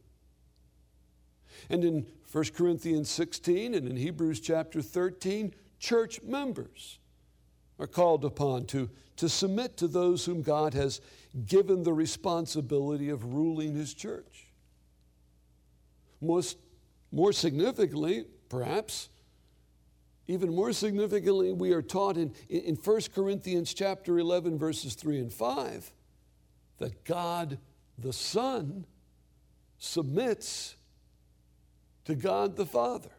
And 1.69 1.83
in 1.83 2.07
1 2.31 2.45
Corinthians 2.55 3.09
16 3.09 3.75
and 3.75 3.87
in 3.87 3.95
Hebrews 3.95 4.39
chapter 4.39 4.81
13, 4.81 5.53
church 5.79 6.21
members 6.23 6.99
are 7.79 7.87
called 7.87 8.25
upon 8.25 8.65
to, 8.65 8.89
to 9.17 9.29
submit 9.29 9.77
to 9.77 9.87
those 9.87 10.25
whom 10.25 10.41
God 10.41 10.73
has 10.73 11.01
given 11.45 11.83
the 11.83 11.93
responsibility 11.93 13.09
of 13.09 13.33
ruling 13.33 13.75
his 13.75 13.93
church. 13.93 14.47
Most, 16.21 16.57
more 17.15 17.31
significantly, 17.31 18.25
perhaps, 18.49 19.07
even 20.27 20.53
more 20.53 20.73
significantly, 20.73 21.53
we 21.53 21.71
are 21.71 21.81
taught 21.81 22.17
in, 22.17 22.33
in 22.49 22.75
1 22.75 23.01
Corinthians 23.15 23.73
chapter 23.73 24.19
11, 24.19 24.59
verses 24.59 24.95
3 24.95 25.19
and 25.19 25.31
5, 25.31 25.93
that 26.79 27.05
God 27.05 27.57
the 27.97 28.11
Son 28.11 28.85
submits 29.77 30.75
to 32.03 32.15
God 32.15 32.57
the 32.57 32.65
Father. 32.65 33.11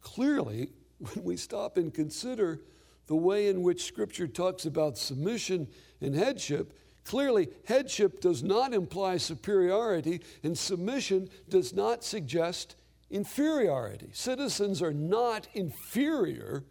Clearly, 0.00 0.70
when 0.98 1.24
we 1.24 1.36
stop 1.36 1.76
and 1.76 1.92
consider 1.92 2.60
the 3.08 3.16
way 3.16 3.48
in 3.48 3.62
which 3.62 3.82
Scripture 3.82 4.28
talks 4.28 4.64
about 4.64 4.96
submission 4.96 5.66
and 6.00 6.14
headship, 6.14 6.72
Clearly, 7.04 7.48
headship 7.64 8.20
does 8.20 8.42
not 8.42 8.72
imply 8.72 9.16
superiority, 9.16 10.20
and 10.42 10.56
submission 10.56 11.28
does 11.48 11.74
not 11.74 12.04
suggest 12.04 12.76
inferiority. 13.10 14.10
Citizens 14.12 14.80
are 14.80 14.92
not 14.92 15.48
inferior 15.54 16.64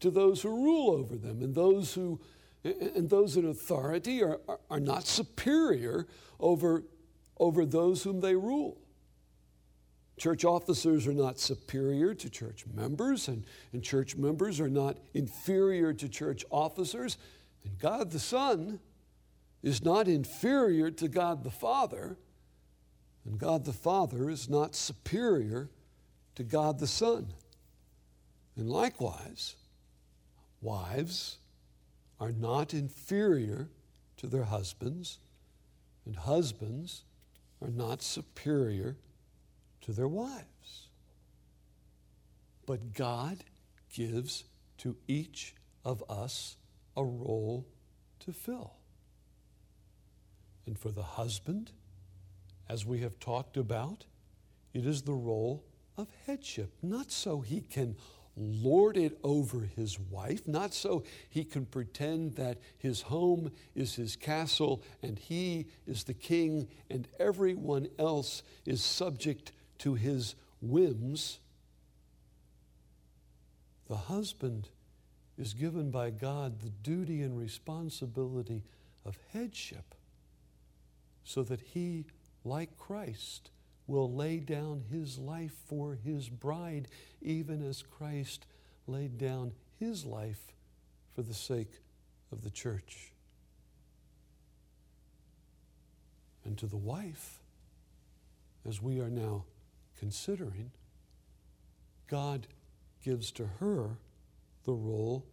to 0.00 0.10
those 0.10 0.42
who 0.42 0.50
rule 0.50 0.90
over 0.90 1.16
them, 1.16 1.42
and 1.42 1.54
those 1.54 1.94
who 1.94 2.20
and 2.64 3.08
those 3.08 3.36
in 3.36 3.46
authority 3.46 4.22
are, 4.22 4.40
are, 4.48 4.58
are 4.70 4.80
not 4.80 5.06
superior 5.06 6.06
over, 6.40 6.82
over 7.38 7.64
those 7.64 8.02
whom 8.02 8.20
they 8.20 8.34
rule. 8.34 8.78
Church 10.18 10.44
officers 10.44 11.06
are 11.06 11.12
not 11.12 11.38
superior 11.38 12.14
to 12.14 12.30
church 12.30 12.64
members, 12.74 13.28
and, 13.28 13.44
and 13.72 13.82
church 13.82 14.16
members 14.16 14.60
are 14.60 14.68
not 14.68 14.96
inferior 15.14 15.92
to 15.92 16.08
church 16.08 16.44
officers. 16.50 17.18
And 17.64 17.78
God 17.78 18.10
the 18.10 18.18
Son 18.18 18.80
is 19.66 19.84
not 19.84 20.06
inferior 20.06 20.92
to 20.92 21.08
God 21.08 21.42
the 21.42 21.50
Father, 21.50 22.16
and 23.24 23.36
God 23.36 23.64
the 23.64 23.72
Father 23.72 24.30
is 24.30 24.48
not 24.48 24.76
superior 24.76 25.68
to 26.36 26.44
God 26.44 26.78
the 26.78 26.86
Son. 26.86 27.32
And 28.54 28.70
likewise, 28.70 29.56
wives 30.60 31.38
are 32.20 32.30
not 32.30 32.74
inferior 32.74 33.68
to 34.18 34.28
their 34.28 34.44
husbands, 34.44 35.18
and 36.04 36.14
husbands 36.14 37.02
are 37.60 37.70
not 37.70 38.02
superior 38.02 38.96
to 39.80 39.90
their 39.90 40.06
wives. 40.06 40.86
But 42.66 42.94
God 42.94 43.38
gives 43.92 44.44
to 44.78 44.94
each 45.08 45.56
of 45.84 46.04
us 46.08 46.56
a 46.96 47.02
role 47.02 47.66
to 48.20 48.32
fill. 48.32 48.75
And 50.66 50.78
for 50.78 50.90
the 50.90 51.02
husband, 51.02 51.70
as 52.68 52.84
we 52.84 53.00
have 53.00 53.18
talked 53.20 53.56
about, 53.56 54.04
it 54.74 54.84
is 54.84 55.02
the 55.02 55.14
role 55.14 55.64
of 55.96 56.08
headship, 56.26 56.72
not 56.82 57.10
so 57.10 57.40
he 57.40 57.60
can 57.60 57.96
lord 58.36 58.96
it 58.96 59.18
over 59.24 59.60
his 59.60 59.98
wife, 59.98 60.46
not 60.46 60.74
so 60.74 61.02
he 61.30 61.44
can 61.44 61.64
pretend 61.64 62.34
that 62.34 62.58
his 62.76 63.02
home 63.02 63.50
is 63.74 63.94
his 63.94 64.14
castle 64.16 64.82
and 65.02 65.18
he 65.18 65.66
is 65.86 66.04
the 66.04 66.14
king 66.14 66.68
and 66.90 67.08
everyone 67.18 67.88
else 67.98 68.42
is 68.66 68.82
subject 68.82 69.52
to 69.78 69.94
his 69.94 70.34
whims. 70.60 71.38
The 73.88 73.96
husband 73.96 74.68
is 75.38 75.54
given 75.54 75.90
by 75.90 76.10
God 76.10 76.60
the 76.60 76.70
duty 76.70 77.22
and 77.22 77.38
responsibility 77.38 78.64
of 79.04 79.18
headship 79.32 79.94
so 81.26 81.42
that 81.42 81.60
he, 81.60 82.04
like 82.44 82.78
Christ, 82.78 83.50
will 83.88 84.10
lay 84.10 84.38
down 84.38 84.84
his 84.90 85.18
life 85.18 85.52
for 85.66 85.98
his 86.04 86.28
bride, 86.28 86.86
even 87.20 87.68
as 87.68 87.82
Christ 87.82 88.46
laid 88.86 89.18
down 89.18 89.52
his 89.78 90.06
life 90.06 90.54
for 91.14 91.22
the 91.22 91.34
sake 91.34 91.80
of 92.30 92.44
the 92.44 92.50
church. 92.50 93.12
And 96.44 96.56
to 96.58 96.66
the 96.66 96.76
wife, 96.76 97.40
as 98.64 98.80
we 98.80 99.00
are 99.00 99.10
now 99.10 99.46
considering, 99.98 100.70
God 102.06 102.46
gives 103.04 103.32
to 103.32 103.46
her 103.58 103.98
the 104.64 104.74
role 104.74 105.26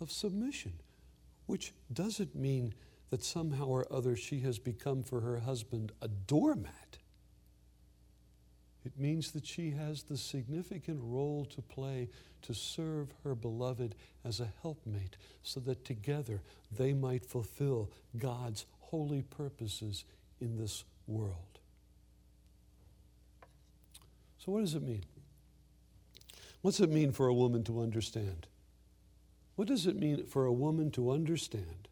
of 0.00 0.12
submission, 0.12 0.74
which 1.46 1.72
doesn't 1.92 2.36
mean 2.36 2.72
that 3.10 3.24
somehow 3.24 3.66
or 3.66 3.86
other 3.92 4.16
she 4.16 4.40
has 4.40 4.58
become 4.58 5.02
for 5.02 5.20
her 5.20 5.40
husband 5.40 5.92
a 6.00 6.08
doormat. 6.08 6.98
It 8.84 8.98
means 8.98 9.32
that 9.32 9.46
she 9.46 9.72
has 9.72 10.04
the 10.04 10.16
significant 10.16 11.00
role 11.02 11.44
to 11.46 11.60
play 11.60 12.08
to 12.42 12.54
serve 12.54 13.08
her 13.24 13.34
beloved 13.34 13.94
as 14.24 14.40
a 14.40 14.52
helpmate 14.62 15.16
so 15.42 15.60
that 15.60 15.84
together 15.84 16.40
they 16.74 16.94
might 16.94 17.26
fulfill 17.26 17.90
God's 18.16 18.64
holy 18.78 19.22
purposes 19.22 20.04
in 20.40 20.56
this 20.56 20.84
world. 21.06 21.34
So, 24.38 24.52
what 24.52 24.60
does 24.60 24.74
it 24.74 24.82
mean? 24.82 25.04
What's 26.62 26.80
it 26.80 26.90
mean 26.90 27.12
for 27.12 27.26
a 27.26 27.34
woman 27.34 27.62
to 27.64 27.82
understand? 27.82 28.46
What 29.56 29.68
does 29.68 29.86
it 29.86 29.96
mean 29.96 30.24
for 30.24 30.46
a 30.46 30.52
woman 30.52 30.90
to 30.92 31.10
understand 31.10 31.88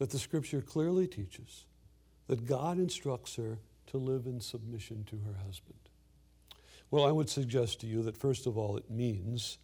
that 0.00 0.08
the 0.08 0.18
scripture 0.18 0.62
clearly 0.62 1.06
teaches 1.06 1.66
that 2.26 2.46
God 2.46 2.78
instructs 2.78 3.36
her 3.36 3.58
to 3.88 3.98
live 3.98 4.24
in 4.24 4.40
submission 4.40 5.04
to 5.04 5.16
her 5.18 5.44
husband? 5.44 5.78
Well, 6.90 7.04
I 7.04 7.12
would 7.12 7.28
suggest 7.28 7.82
to 7.82 7.86
you 7.86 8.02
that 8.04 8.16
first 8.16 8.46
of 8.46 8.56
all, 8.56 8.78
it 8.78 8.90
means 8.90 9.58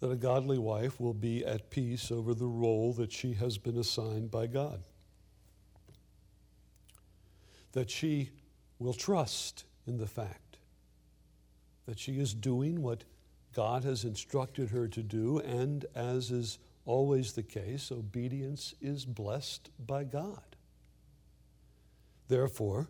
that 0.00 0.10
a 0.10 0.16
godly 0.16 0.58
wife 0.58 1.00
will 1.00 1.14
be 1.14 1.46
at 1.46 1.70
peace 1.70 2.10
over 2.10 2.34
the 2.34 2.48
role 2.48 2.92
that 2.94 3.12
she 3.12 3.34
has 3.34 3.56
been 3.56 3.78
assigned 3.78 4.32
by 4.32 4.48
God. 4.48 4.80
That 7.70 7.88
she 7.88 8.30
will 8.80 8.94
trust 8.94 9.64
in 9.86 9.98
the 9.98 10.08
fact 10.08 10.58
that 11.86 12.00
she 12.00 12.18
is 12.18 12.34
doing 12.34 12.82
what 12.82 13.04
God 13.54 13.84
has 13.84 14.02
instructed 14.02 14.70
her 14.70 14.88
to 14.88 15.02
do, 15.04 15.38
and 15.38 15.86
as 15.94 16.32
is 16.32 16.58
always 16.84 17.32
the 17.32 17.42
case, 17.42 17.92
obedience 17.92 18.74
is 18.80 19.04
blessed 19.04 19.70
by 19.78 20.04
God. 20.04 20.56
Therefore, 22.28 22.88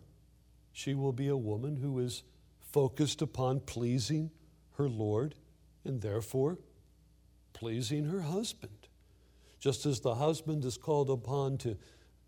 she 0.71 0.93
will 0.93 1.13
be 1.13 1.27
a 1.27 1.37
woman 1.37 1.77
who 1.77 1.99
is 1.99 2.23
focused 2.59 3.21
upon 3.21 3.59
pleasing 3.59 4.31
her 4.77 4.89
Lord 4.89 5.35
and 5.85 6.01
therefore 6.01 6.57
pleasing 7.53 8.05
her 8.05 8.21
husband. 8.21 8.87
Just 9.59 9.85
as 9.85 9.99
the 9.99 10.15
husband 10.15 10.65
is 10.65 10.77
called 10.77 11.09
upon 11.09 11.57
to, 11.59 11.77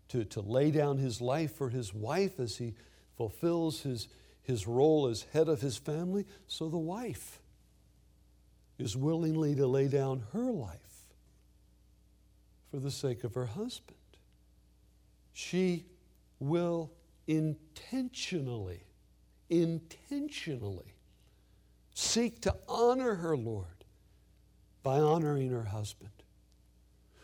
to, 0.08 0.24
to 0.24 0.40
lay 0.40 0.70
down 0.70 0.98
his 0.98 1.20
life 1.20 1.56
for 1.56 1.68
his 1.68 1.92
wife 1.92 2.38
as 2.38 2.58
he 2.58 2.74
fulfills 3.16 3.80
his, 3.82 4.08
his 4.42 4.66
role 4.66 5.08
as 5.08 5.26
head 5.32 5.48
of 5.48 5.60
his 5.60 5.76
family, 5.76 6.24
so 6.46 6.68
the 6.68 6.78
wife 6.78 7.40
is 8.78 8.96
willingly 8.96 9.54
to 9.54 9.66
lay 9.66 9.88
down 9.88 10.22
her 10.32 10.52
life 10.52 10.95
for 12.76 12.80
the 12.80 12.90
sake 12.90 13.24
of 13.24 13.32
her 13.32 13.46
husband. 13.46 13.96
She 15.32 15.86
will 16.38 16.92
intentionally, 17.26 18.82
intentionally 19.48 20.92
seek 21.94 22.42
to 22.42 22.54
honor 22.68 23.14
her 23.14 23.34
Lord 23.34 23.86
by 24.82 24.98
honoring 24.98 25.48
her 25.52 25.64
husband. 25.64 26.10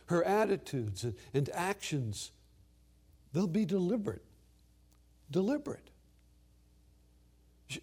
Her 0.06 0.24
attitudes 0.24 1.04
and, 1.04 1.16
and 1.34 1.50
actions, 1.52 2.30
they'll 3.34 3.46
be 3.46 3.66
deliberate. 3.66 4.24
Deliberate. 5.30 5.90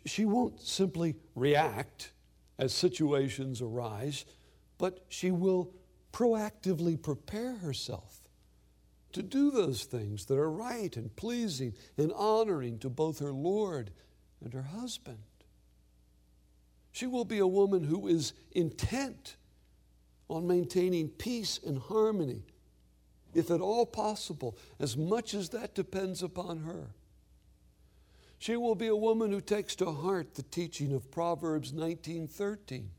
She 0.08 0.26
won't 0.26 0.60
simply 0.60 1.18
react 1.36 2.14
as 2.58 2.74
situations 2.74 3.62
arise, 3.62 4.26
but 4.80 5.06
she 5.08 5.30
will 5.30 5.70
proactively 6.12 7.02
prepare 7.02 7.58
herself 7.58 8.22
to 9.14 9.24
do 9.24 9.52
those 9.52 9.86
things 9.86 10.26
that 10.26 10.38
are 10.38 10.52
right 10.52 10.96
and 10.96 11.16
pleasing 11.16 11.74
and 11.98 12.14
honoring 12.14 12.80
to 12.80 12.90
both 12.90 13.20
her 13.20 13.32
Lord 13.32 13.92
and 14.44 14.54
her 14.54 14.64
husband. 14.64 15.20
She 16.92 17.08
will 17.08 17.26
be 17.26 17.40
a 17.40 17.48
woman 17.48 17.84
who 17.84 18.08
is 18.08 18.34
intent 18.52 19.36
on 20.30 20.48
maintaining 20.48 21.10
peace 21.10 21.60
and 21.66 21.80
harmony, 21.80 22.44
if 23.34 23.50
at 23.50 23.62
all 23.62 23.86
possible, 23.86 24.58
as 24.80 24.96
much 24.96 25.34
as 25.34 25.50
that 25.50 25.74
depends 25.74 26.22
upon 26.22 26.60
her. 26.60 26.94
She 28.38 28.56
will 28.56 28.76
be 28.76 28.88
a 28.88 28.96
woman 28.96 29.32
who 29.32 29.42
takes 29.42 29.76
to 29.78 29.92
heart 29.92 30.36
the 30.36 30.44
teaching 30.44 30.94
of 30.94 31.12
Proverbs 31.12 31.74
19:13, 31.74 32.92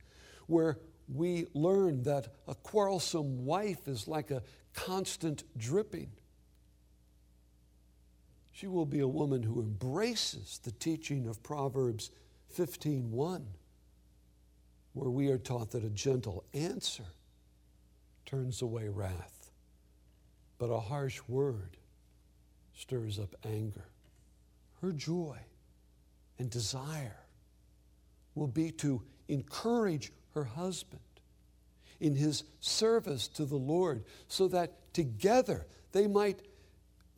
where 0.47 0.79
we 1.13 1.47
learn 1.55 2.03
that 2.05 2.29
a 2.47 2.55
quarrelsome 2.55 3.45
wife 3.45 3.89
is 3.89 4.07
like 4.07 4.31
a 4.31 4.43
constant 4.73 5.43
dripping. 5.57 6.11
She 8.53 8.67
will 8.67 8.87
be 8.87 9.01
a 9.01 9.09
woman 9.09 9.43
who 9.43 9.61
embraces 9.61 10.61
the 10.63 10.71
teaching 10.71 11.27
of 11.27 11.43
Proverbs 11.43 12.11
15:1, 12.55 13.55
where 14.93 15.11
we 15.11 15.29
are 15.29 15.39
taught 15.39 15.71
that 15.71 15.85
a 15.85 15.91
gentle 15.91 16.45
answer 16.53 17.07
turns 18.27 18.63
away 18.63 18.89
wrath, 18.89 19.51
but 20.59 20.71
a 20.71 20.81
harsh 20.81 21.21
word 21.27 21.79
stirs 22.75 23.19
up 23.19 23.35
anger. 23.45 23.89
Her 24.75 24.93
joy 24.93 25.39
and 26.39 26.51
desire 26.51 27.27
will 28.35 28.49
be 28.49 28.71
to 28.73 29.03
encourage 29.29 30.13
her 30.35 30.45
husband 30.45 31.01
in 32.01 32.17
his 32.17 32.45
service 32.61 33.29
to 33.29 33.45
the 33.45 33.57
Lord 33.57 34.05
so 34.29 34.49
that 34.49 34.93
together 34.93 35.67
they 35.93 36.07
might 36.07 36.41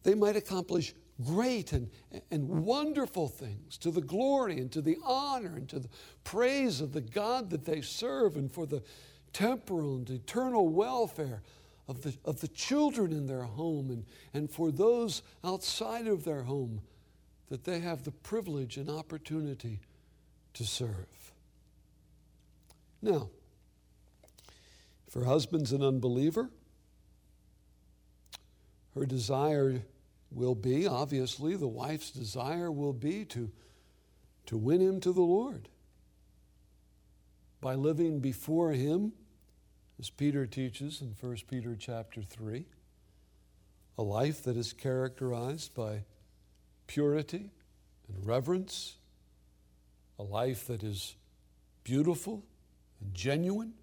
they 0.03 0.15
might 0.15 0.35
accomplish 0.35 0.95
great 1.25 1.73
and, 1.73 1.89
and 2.31 2.49
wonderful 2.49 3.29
things 3.29 3.79
to 3.79 3.91
the 3.91 4.01
glory 4.01 4.59
and 4.59 4.73
to 4.73 4.81
the 4.81 4.97
honor 5.05 5.55
and 5.57 5.69
to 5.69 5.79
the 5.79 5.89
praise 6.25 6.81
of 6.81 6.93
the 6.93 7.01
God 7.01 7.51
that 7.51 7.65
they 7.65 7.81
serve 7.81 8.37
and 8.37 8.51
for 8.51 8.67
the 8.67 8.83
temporal 9.33 9.97
and 9.97 10.11
eternal 10.11 10.69
welfare 10.69 11.43
of 11.89 12.03
the, 12.03 12.17
of 12.25 12.41
the 12.41 12.49
children 12.49 13.13
in 13.13 13.27
their 13.27 13.43
home 13.43 13.91
and, 13.91 14.05
and 14.35 14.51
for 14.51 14.73
those 14.73 15.23
outside 15.45 16.07
of 16.07 16.25
their 16.25 16.43
home 16.43 16.81
that 17.49 17.65
they 17.65 17.81
have 17.81 18.03
the 18.03 18.11
privilege 18.11 18.77
and 18.77 18.89
opportunity 18.89 19.81
to 20.55 20.65
serve. 20.65 21.22
Now, 23.03 23.31
if 25.09 25.15
her 25.15 25.25
husband's 25.25 25.73
an 25.73 25.83
unbeliever, 25.83 26.51
her 28.95 29.05
desire 29.05 29.83
will 30.31 30.55
be, 30.55 30.87
obviously, 30.87 31.57
the 31.57 31.69
wife's 31.69 32.11
desire 32.11 32.71
will 32.71 32.93
be 32.93 33.25
to, 33.27 33.51
to 34.47 34.57
win 34.57 34.81
him 34.81 35.01
to 35.01 35.13
the 35.13 35.21
Lord 35.21 35.69
by 37.61 37.75
living 37.75 38.21
before 38.21 38.73
him, 38.73 39.13
as 39.99 40.11
Peter 40.11 40.47
teaches 40.47 41.01
in 41.01 41.15
1 41.21 41.37
Peter 41.49 41.77
chapter 41.77 42.23
3, 42.23 42.65
a 43.99 44.03
life 44.03 44.43
that 44.45 44.57
is 44.57 44.73
characterized 44.73 45.75
by 45.75 46.05
purity 46.87 47.51
and 48.09 48.27
reverence, 48.27 48.97
a 50.19 50.23
life 50.23 50.67
that 50.67 50.83
is 50.83 51.15
beautiful 51.85 52.43
genuine, 53.13 53.75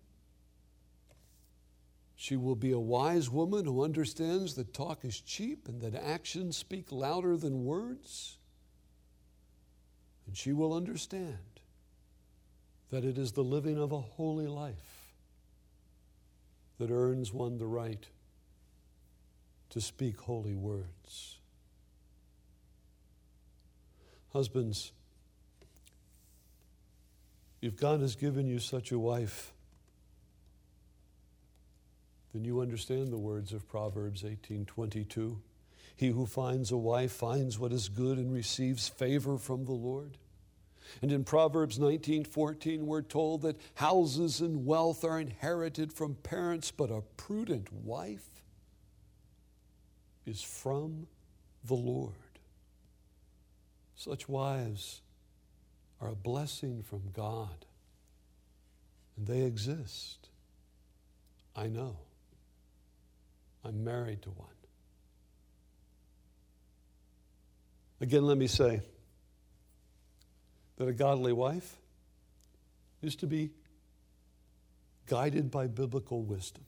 she 2.15 2.35
will 2.35 2.55
be 2.55 2.71
a 2.71 2.79
wise 2.79 3.29
woman 3.29 3.65
who 3.65 3.83
understands 3.83 4.55
that 4.55 4.73
talk 4.73 5.05
is 5.05 5.21
cheap 5.21 5.67
and 5.67 5.81
that 5.81 5.95
actions 5.95 6.57
speak 6.57 6.91
louder 6.91 7.37
than 7.37 7.63
words. 7.63 8.37
And 10.27 10.35
she 10.35 10.51
will 10.51 10.73
understand 10.73 11.37
that 12.91 13.05
it 13.05 13.17
is 13.17 13.31
the 13.31 13.43
living 13.43 13.77
of 13.77 13.91
a 13.91 14.01
holy 14.01 14.47
life 14.47 15.13
that 16.77 16.91
earns 16.91 17.33
one 17.33 17.57
the 17.57 17.67
right 17.67 18.05
to 19.69 19.79
speak 19.79 20.19
holy 20.19 20.55
words. 20.55 21.37
Husbands, 24.33 24.91
if 27.61 27.75
God 27.75 28.01
has 28.01 28.15
given 28.15 28.47
you 28.47 28.59
such 28.59 28.91
a 28.91 28.99
wife, 28.99 29.53
then 32.33 32.45
you 32.45 32.61
understand 32.61 33.11
the 33.11 33.17
words 33.17 33.53
of 33.53 33.67
Proverbs 33.67 34.23
18:22. 34.23 35.41
He 35.95 36.09
who 36.09 36.25
finds 36.25 36.71
a 36.71 36.77
wife 36.77 37.11
finds 37.11 37.59
what 37.59 37.73
is 37.73 37.89
good 37.89 38.17
and 38.17 38.31
receives 38.31 38.87
favor 38.87 39.37
from 39.37 39.65
the 39.65 39.73
Lord. 39.73 40.17
And 41.01 41.11
in 41.11 41.23
Proverbs 41.23 41.77
19:14 41.77 42.85
we're 42.85 43.01
told 43.01 43.41
that 43.41 43.59
houses 43.75 44.39
and 44.39 44.65
wealth 44.65 45.03
are 45.03 45.19
inherited 45.19 45.91
from 45.91 46.15
parents, 46.15 46.71
but 46.71 46.89
a 46.89 47.01
prudent 47.17 47.73
wife 47.73 48.41
is 50.25 50.41
from 50.41 51.07
the 51.63 51.75
Lord. 51.75 52.13
Such 53.95 54.29
wives 54.29 55.01
are 56.01 56.09
a 56.09 56.15
blessing 56.15 56.83
from 56.83 57.01
God, 57.13 57.65
and 59.17 59.27
they 59.27 59.41
exist. 59.41 60.29
I 61.55 61.67
know. 61.67 61.97
I'm 63.65 63.83
married 63.83 64.21
to 64.23 64.29
one. 64.29 64.47
Again, 68.01 68.23
let 68.23 68.37
me 68.37 68.47
say 68.47 68.81
that 70.77 70.87
a 70.87 70.93
godly 70.93 71.33
wife 71.33 71.75
is 73.01 73.17
to 73.17 73.27
be 73.27 73.49
guided 75.07 75.51
by 75.51 75.67
biblical 75.67 76.21
wisdom. 76.21 76.63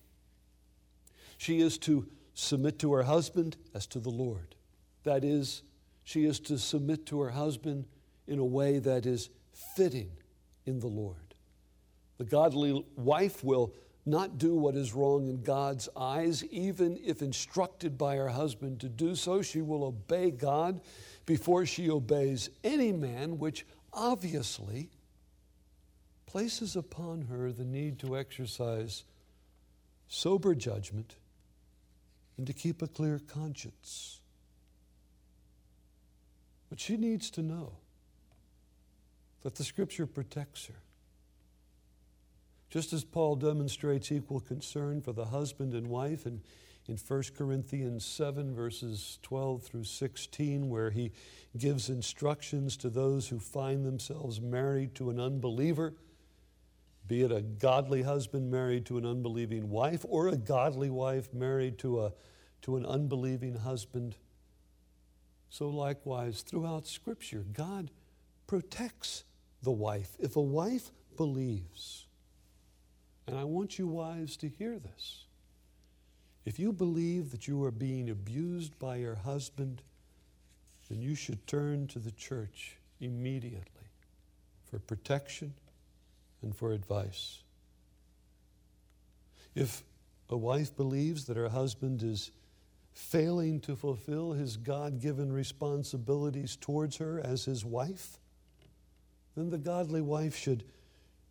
She 1.38 1.62
is 1.62 1.78
to 1.80 2.08
submit 2.34 2.80
to 2.80 2.91
her 2.94 3.04
husband 3.04 3.56
as 3.74 3.88
to 3.88 4.00
the 4.00 4.10
Lord. 4.10 4.56
That 5.04 5.24
is, 5.24 5.63
she 6.04 6.26
is 6.26 6.39
to 6.41 6.58
submit 6.58 7.06
to 7.08 7.22
her 7.22 7.30
husband 7.30 7.86
in 8.32 8.39
a 8.39 8.46
way 8.46 8.80
that 8.80 9.06
is 9.06 9.30
fitting 9.76 10.10
in 10.65 10.80
the 10.80 10.88
Lord. 10.88 11.36
The 12.17 12.24
godly 12.24 12.86
wife 12.96 13.44
will 13.44 13.74
not 14.06 14.38
do 14.38 14.56
what 14.56 14.76
is 14.76 14.94
wrong 14.94 15.28
in 15.28 15.44
God's 15.44 15.89
eyes, 15.98 16.44
even 16.46 16.98
if 17.04 17.22
instructed 17.22 17.98
by 17.98 18.15
her 18.15 18.30
husband 18.30 18.80
to 18.80 18.89
do 18.89 19.15
so. 19.15 19.41
She 19.41 19.62
will 19.62 19.84
obey 19.84 20.32
God 20.32 20.80
before 21.26 21.65
she 21.65 21.89
obeys 21.89 22.50
any 22.63 22.94
man, 22.94 23.38
which 23.38 23.65
obviously 23.91 24.89
places 26.26 26.78
upon 26.78 27.24
her 27.24 27.52
the 27.52 27.65
need 27.65 28.00
to 28.00 28.17
exercise 28.17 29.04
sober 30.08 30.56
judgment 30.56 31.15
and 32.38 32.48
to 32.48 32.54
keep 32.54 32.82
a 32.82 32.88
clear 32.88 33.20
conscience. 33.20 34.22
But 36.70 36.80
she 36.80 36.96
needs 36.96 37.30
to 37.32 37.41
know 37.41 37.74
that 39.43 39.56
the 39.56 39.63
Scripture 39.63 40.06
protects 40.06 40.67
her. 40.67 40.75
Just 42.69 42.93
as 42.93 43.04
Paul 43.04 43.36
demonstrates 43.36 44.12
equal 44.12 44.39
concern 44.39 45.01
for 45.01 45.12
the 45.12 45.25
husband 45.25 45.73
and 45.73 45.88
wife 45.88 46.25
in, 46.25 46.41
in 46.88 46.95
1 46.95 47.23
Corinthians 47.38 48.06
7, 48.06 48.56
verses 48.56 49.19
12 49.23 49.63
through 49.63 49.84
16, 49.84 50.69
where 50.69 50.89
he 50.89 51.12
gives 51.58 51.89
instructions 51.89 52.77
to 52.77 52.89
those 52.89 53.27
who 53.27 53.39
find 53.39 53.86
themselves 53.86 54.39
married 54.39 54.95
to 54.95 55.10
an 55.10 55.19
unbeliever, 55.19 55.93
be 57.08 57.23
it 57.23 57.32
a 57.32 57.41
godly 57.41 58.04
husband 58.04 58.49
married 58.49 58.86
to 58.86 58.97
an 58.97 59.06
unbelieving 59.06 59.69
wife 59.69 60.06
or 60.08 60.30
a 60.30 60.38
godly 60.38 60.89
wife 60.89 61.34
married 61.34 61.77
to, 61.80 61.99
a, 61.99 62.13
to 62.62 62.77
an 62.77 62.86
unbelieving 62.86 63.56
husband. 63.56 64.15
So, 65.49 65.67
likewise, 65.67 66.41
throughout 66.41 66.88
Scripture, 66.88 67.43
God 67.51 67.91
protects 68.47 69.25
the 69.63 69.71
wife. 69.71 70.15
If 70.19 70.36
a 70.36 70.41
wife 70.41 70.91
believes, 71.17 72.06
and 73.28 73.38
I 73.38 73.43
want 73.43 73.78
you 73.78 73.88
wives 73.88 74.38
to 74.38 74.50
hear 74.50 74.80
this. 74.80 75.26
If 76.43 76.60
you 76.60 76.74
believe 76.74 77.32
that 77.32 77.47
you 77.47 77.63
are 77.63 77.71
being 77.71 78.10
abused 78.10 78.78
by 78.80 78.97
your 78.97 79.15
husband, 79.15 79.84
then 80.89 81.02
you 81.02 81.15
should 81.15 81.45
turn 81.45 81.88
to 81.88 82.00
the 82.00 82.12
church 82.12 82.78
immediately 83.00 83.89
for 84.69 84.80
protection 84.80 85.54
and 86.41 86.56
for 86.56 86.71
advice. 86.71 87.43
If 89.54 89.84
a 90.30 90.38
wife 90.38 90.76
believes 90.76 91.26
that 91.26 91.38
her 91.38 91.50
husband 91.50 92.02
is 92.02 92.32
failing 92.93 93.60
to 93.62 93.76
fulfill 93.76 94.34
his 94.34 94.58
God 94.58 95.00
given 95.00 95.32
responsibilities 95.32 96.56
towards 96.56 96.97
her 96.97 97.21
as 97.24 97.45
his 97.45 97.63
wife, 97.63 98.17
then 99.36 99.50
the 99.50 99.58
godly 99.58 100.02
wife 100.02 100.36
should 100.36 100.63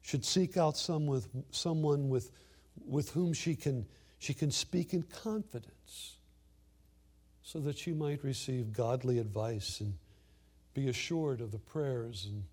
should 0.02 0.24
seek 0.24 0.56
out 0.56 0.76
some 0.76 1.06
with, 1.06 1.28
someone 1.50 2.08
with, 2.08 2.30
with 2.86 3.10
whom 3.10 3.32
she 3.32 3.54
can, 3.54 3.86
she 4.18 4.34
can 4.34 4.50
speak 4.50 4.94
in 4.94 5.02
confidence 5.02 6.16
so 7.42 7.58
that 7.60 7.76
she 7.76 7.92
might 7.92 8.22
receive 8.24 8.72
godly 8.72 9.18
advice 9.18 9.80
and 9.80 9.94
be 10.74 10.88
assured 10.88 11.40
of 11.40 11.50
the 11.50 11.58
prayers 11.58 12.26
and 12.30 12.44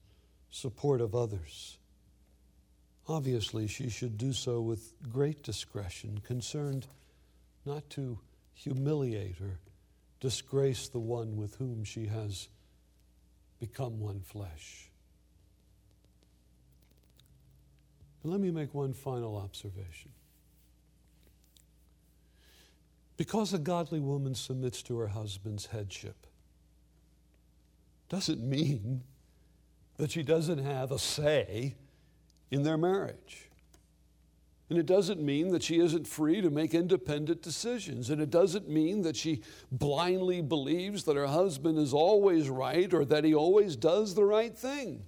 support 0.49 1.01
of 1.01 1.15
others. 1.15 1.77
Obviously, 3.07 3.67
she 3.67 3.89
should 3.89 4.17
do 4.17 4.33
so 4.33 4.59
with 4.59 4.93
great 5.09 5.43
discretion, 5.43 6.19
concerned 6.25 6.87
not 7.65 7.89
to 7.91 8.19
humiliate 8.53 9.39
or 9.39 9.59
disgrace 10.19 10.89
the 10.89 10.99
one 10.99 11.37
with 11.37 11.55
whom 11.55 11.83
she 11.83 12.07
has 12.07 12.49
become 13.59 13.99
one 13.99 14.19
flesh. 14.19 14.86
Let 18.29 18.39
me 18.39 18.51
make 18.51 18.73
one 18.73 18.93
final 18.93 19.37
observation. 19.37 20.11
Because 23.15 23.53
a 23.53 23.57
godly 23.57 23.99
woman 23.99 24.35
submits 24.35 24.83
to 24.83 24.97
her 24.99 25.07
husband's 25.07 25.67
headship, 25.67 26.27
doesn't 28.09 28.41
mean 28.41 29.03
that 29.97 30.11
she 30.11 30.23
doesn't 30.23 30.59
have 30.59 30.91
a 30.91 30.99
say 30.99 31.75
in 32.51 32.63
their 32.63 32.77
marriage. 32.77 33.49
And 34.69 34.77
it 34.77 34.85
doesn't 34.85 35.21
mean 35.21 35.49
that 35.49 35.63
she 35.63 35.79
isn't 35.79 36.07
free 36.07 36.41
to 36.41 36.49
make 36.49 36.73
independent 36.73 37.41
decisions. 37.41 38.09
And 38.09 38.21
it 38.21 38.29
doesn't 38.29 38.67
mean 38.67 39.01
that 39.03 39.15
she 39.15 39.41
blindly 39.71 40.41
believes 40.41 41.05
that 41.05 41.15
her 41.15 41.27
husband 41.27 41.77
is 41.77 41.93
always 41.93 42.49
right 42.49 42.93
or 42.93 43.05
that 43.05 43.23
he 43.23 43.33
always 43.33 43.77
does 43.77 44.13
the 44.13 44.25
right 44.25 44.55
thing. 44.55 45.03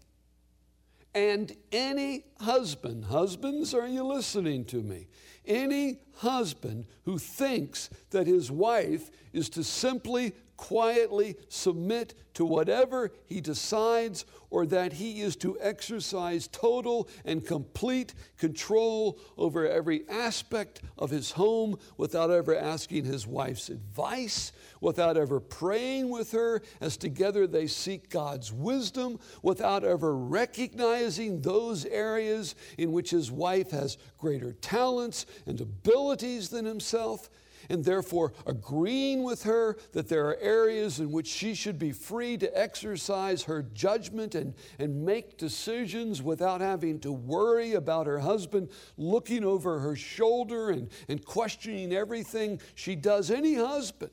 And 1.13 1.55
any 1.71 2.25
husband, 2.39 3.05
husbands, 3.05 3.73
are 3.73 3.87
you 3.87 4.03
listening 4.03 4.65
to 4.65 4.81
me? 4.81 5.07
Any 5.45 5.99
husband 6.17 6.85
who 7.05 7.17
thinks 7.17 7.89
that 8.11 8.27
his 8.27 8.51
wife 8.51 9.09
is 9.33 9.49
to 9.49 9.63
simply 9.63 10.33
quietly 10.59 11.37
submit 11.47 12.13
to 12.33 12.43
whatever 12.43 13.13
he 13.27 13.39
decides 13.39 14.25
or 14.49 14.65
that 14.65 14.91
he 14.91 15.21
is 15.21 15.37
to 15.37 15.57
exercise 15.61 16.49
total 16.49 17.07
and 17.23 17.45
complete 17.47 18.13
control 18.37 19.17
over 19.37 19.65
every 19.65 20.07
aspect 20.09 20.81
of 20.97 21.11
his 21.11 21.31
home 21.31 21.79
without 21.95 22.29
ever 22.29 22.53
asking 22.53 23.05
his 23.05 23.25
wife's 23.25 23.69
advice, 23.69 24.51
without 24.81 25.15
ever 25.15 25.39
praying 25.39 26.09
with 26.09 26.33
her 26.33 26.61
as 26.81 26.97
together 26.97 27.47
they 27.47 27.65
seek 27.65 28.09
God's 28.09 28.51
wisdom, 28.51 29.17
without 29.41 29.85
ever 29.85 30.13
recognizing 30.13 31.39
those 31.39 31.85
areas 31.85 32.53
in 32.77 32.91
which 32.91 33.11
his 33.11 33.31
wife 33.31 33.71
has 33.71 33.97
greater 34.17 34.51
talents 34.51 35.25
and 35.45 35.61
abilities 35.61 36.49
than 36.49 36.65
himself 36.65 37.29
and 37.69 37.85
therefore 37.85 38.33
agreeing 38.45 39.23
with 39.23 39.43
her 39.43 39.77
that 39.93 40.09
there 40.09 40.27
are 40.27 40.37
areas 40.37 40.99
in 40.99 41.11
which 41.11 41.27
she 41.27 41.53
should 41.53 41.77
be 41.77 41.91
free 41.91 42.37
to 42.37 42.59
exercise 42.59 43.43
her 43.43 43.61
judgment 43.61 44.35
and, 44.35 44.55
and 44.79 45.05
make 45.05 45.37
decisions 45.37 46.21
without 46.21 46.61
having 46.61 46.99
to 46.99 47.11
worry 47.11 47.73
about 47.73 48.07
her 48.07 48.19
husband 48.19 48.69
looking 48.97 49.43
over 49.43 49.79
her 49.79 49.95
shoulder 49.95 50.71
and, 50.71 50.89
and 51.07 51.23
questioning 51.23 51.93
everything 51.93 52.59
she 52.75 52.95
does. 52.95 53.29
Any 53.29 53.53
husband 53.53 54.11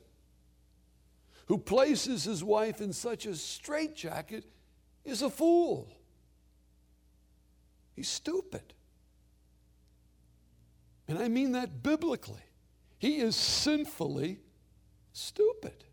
who 1.47 1.57
places 1.57 2.25
his 2.25 2.43
wife 2.43 2.81
in 2.81 2.93
such 2.93 3.25
a 3.25 3.35
straitjacket 3.35 4.45
is 5.03 5.21
a 5.21 5.29
fool. 5.29 5.89
He's 7.95 8.09
stupid. 8.09 8.73
And 11.07 11.17
I 11.17 11.29
mean 11.29 11.53
that 11.53 11.81
biblically. 11.81 12.46
He 12.99 13.17
is 13.17 13.35
sinfully 13.35 14.39
stupid. 15.13 15.83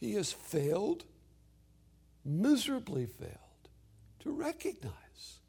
He 0.00 0.14
has 0.14 0.32
failed, 0.32 1.04
miserably 2.24 3.06
failed, 3.06 3.38
to 4.20 4.32
recognize 4.32 5.40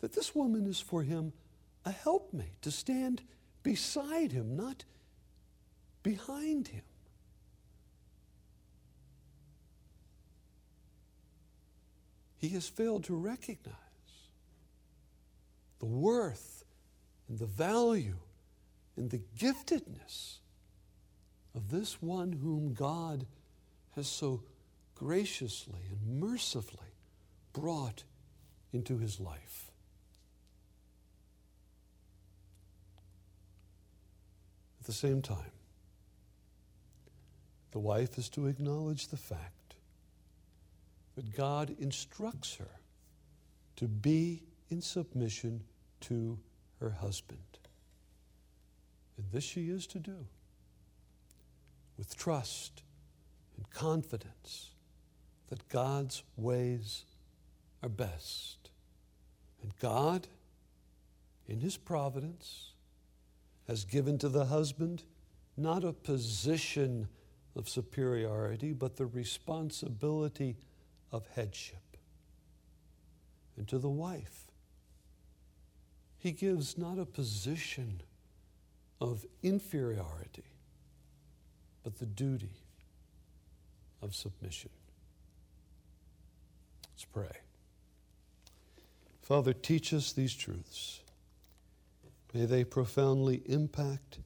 that 0.00 0.12
this 0.12 0.34
woman 0.34 0.66
is 0.66 0.80
for 0.80 1.02
him 1.02 1.32
a 1.84 1.90
helpmate, 1.90 2.60
to 2.62 2.70
stand 2.70 3.22
beside 3.62 4.32
him, 4.32 4.56
not 4.56 4.84
behind 6.02 6.68
him. 6.68 6.82
He 12.38 12.50
has 12.50 12.68
failed 12.68 13.04
to 13.04 13.16
recognize 13.16 13.74
the 15.80 15.86
worth 15.86 16.57
and 17.28 17.38
the 17.38 17.46
value 17.46 18.16
and 18.96 19.10
the 19.10 19.20
giftedness 19.38 20.38
of 21.54 21.70
this 21.70 22.00
one 22.02 22.32
whom 22.32 22.72
God 22.74 23.26
has 23.94 24.08
so 24.08 24.42
graciously 24.94 25.80
and 25.90 26.20
mercifully 26.20 26.94
brought 27.52 28.04
into 28.72 28.98
his 28.98 29.20
life. 29.20 29.70
At 34.80 34.86
the 34.86 34.92
same 34.92 35.22
time, 35.22 35.52
the 37.72 37.78
wife 37.78 38.18
is 38.18 38.28
to 38.30 38.46
acknowledge 38.46 39.08
the 39.08 39.16
fact 39.16 39.74
that 41.16 41.36
God 41.36 41.74
instructs 41.78 42.56
her 42.56 42.80
to 43.76 43.86
be 43.86 44.42
in 44.70 44.80
submission 44.80 45.62
to 46.00 46.38
her 46.80 46.90
husband. 46.90 47.58
And 49.16 49.26
this 49.32 49.44
she 49.44 49.68
is 49.68 49.86
to 49.88 49.98
do 49.98 50.26
with 51.96 52.16
trust 52.16 52.82
and 53.56 53.68
confidence 53.70 54.70
that 55.48 55.68
God's 55.68 56.22
ways 56.36 57.04
are 57.82 57.88
best. 57.88 58.70
And 59.62 59.76
God, 59.80 60.28
in 61.46 61.60
His 61.60 61.76
providence, 61.76 62.72
has 63.66 63.84
given 63.84 64.18
to 64.18 64.28
the 64.28 64.46
husband 64.46 65.02
not 65.56 65.82
a 65.82 65.92
position 65.92 67.08
of 67.56 67.68
superiority, 67.68 68.72
but 68.72 68.96
the 68.96 69.06
responsibility 69.06 70.56
of 71.10 71.26
headship. 71.34 71.96
And 73.56 73.66
to 73.68 73.78
the 73.78 73.88
wife, 73.88 74.47
he 76.18 76.32
gives 76.32 76.76
not 76.76 76.98
a 76.98 77.04
position 77.04 78.02
of 79.00 79.24
inferiority, 79.42 80.44
but 81.84 81.98
the 81.98 82.06
duty 82.06 82.56
of 84.02 84.14
submission. 84.14 84.70
Let's 86.92 87.04
pray. 87.04 87.40
Father, 89.22 89.52
teach 89.52 89.92
us 89.92 90.12
these 90.12 90.34
truths. 90.34 91.00
May 92.34 92.44
they 92.46 92.64
profoundly 92.64 93.42
impact 93.46 94.18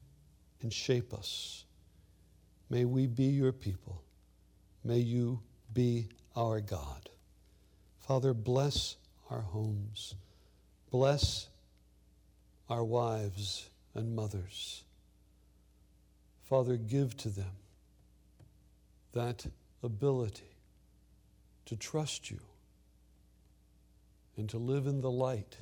and 0.61 0.73
shape 0.73 1.13
us. 1.13 1.65
May 2.69 2.85
we 2.85 3.05
be 3.05 3.25
your 3.25 3.51
people. 3.51 4.01
May 4.83 4.97
you 4.97 5.41
be 5.71 6.07
our 6.35 6.59
God. 6.59 7.09
Father, 7.99 8.33
bless 8.33 8.95
our 9.29 9.41
homes. 9.41 10.15
Bless 10.89 11.47
our 12.69 12.83
wives 12.83 13.69
and 13.93 14.15
mothers. 14.15 14.83
Father, 16.43 16.77
give 16.77 17.15
to 17.17 17.29
them 17.29 17.55
that 19.13 19.45
ability 19.81 20.57
to 21.65 21.75
trust 21.75 22.29
you 22.31 22.39
and 24.37 24.49
to 24.49 24.57
live 24.57 24.87
in 24.87 25.01
the 25.01 25.11
light 25.11 25.57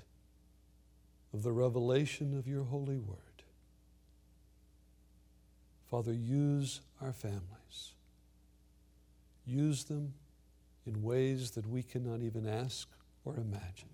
of 1.34 1.44
the 1.44 1.52
revelation 1.52 2.38
of 2.38 2.48
your 2.48 2.64
holy 2.64 2.98
word. 2.98 3.18
Father, 5.90 6.14
use 6.14 6.82
our 7.02 7.14
families. 7.14 7.94
Use 9.46 9.84
them 9.84 10.14
in 10.86 11.04
ways 11.04 11.52
that 11.52 11.68
we 11.68 11.84
cannot 11.84 12.22
even 12.22 12.48
ask 12.48 12.88
or 13.26 13.36
imagine 13.36 13.90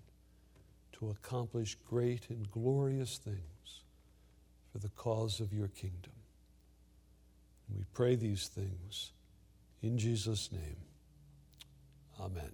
to 0.98 1.10
accomplish 1.10 1.76
great 1.88 2.28
and 2.30 2.50
glorious 2.50 3.18
things 3.18 3.82
for 4.72 4.78
the 4.78 4.88
cause 4.90 5.40
of 5.40 5.52
your 5.52 5.68
kingdom. 5.68 6.12
We 7.74 7.84
pray 7.92 8.16
these 8.16 8.48
things 8.48 9.12
in 9.82 9.98
Jesus' 9.98 10.50
name. 10.50 10.76
Amen. 12.20 12.50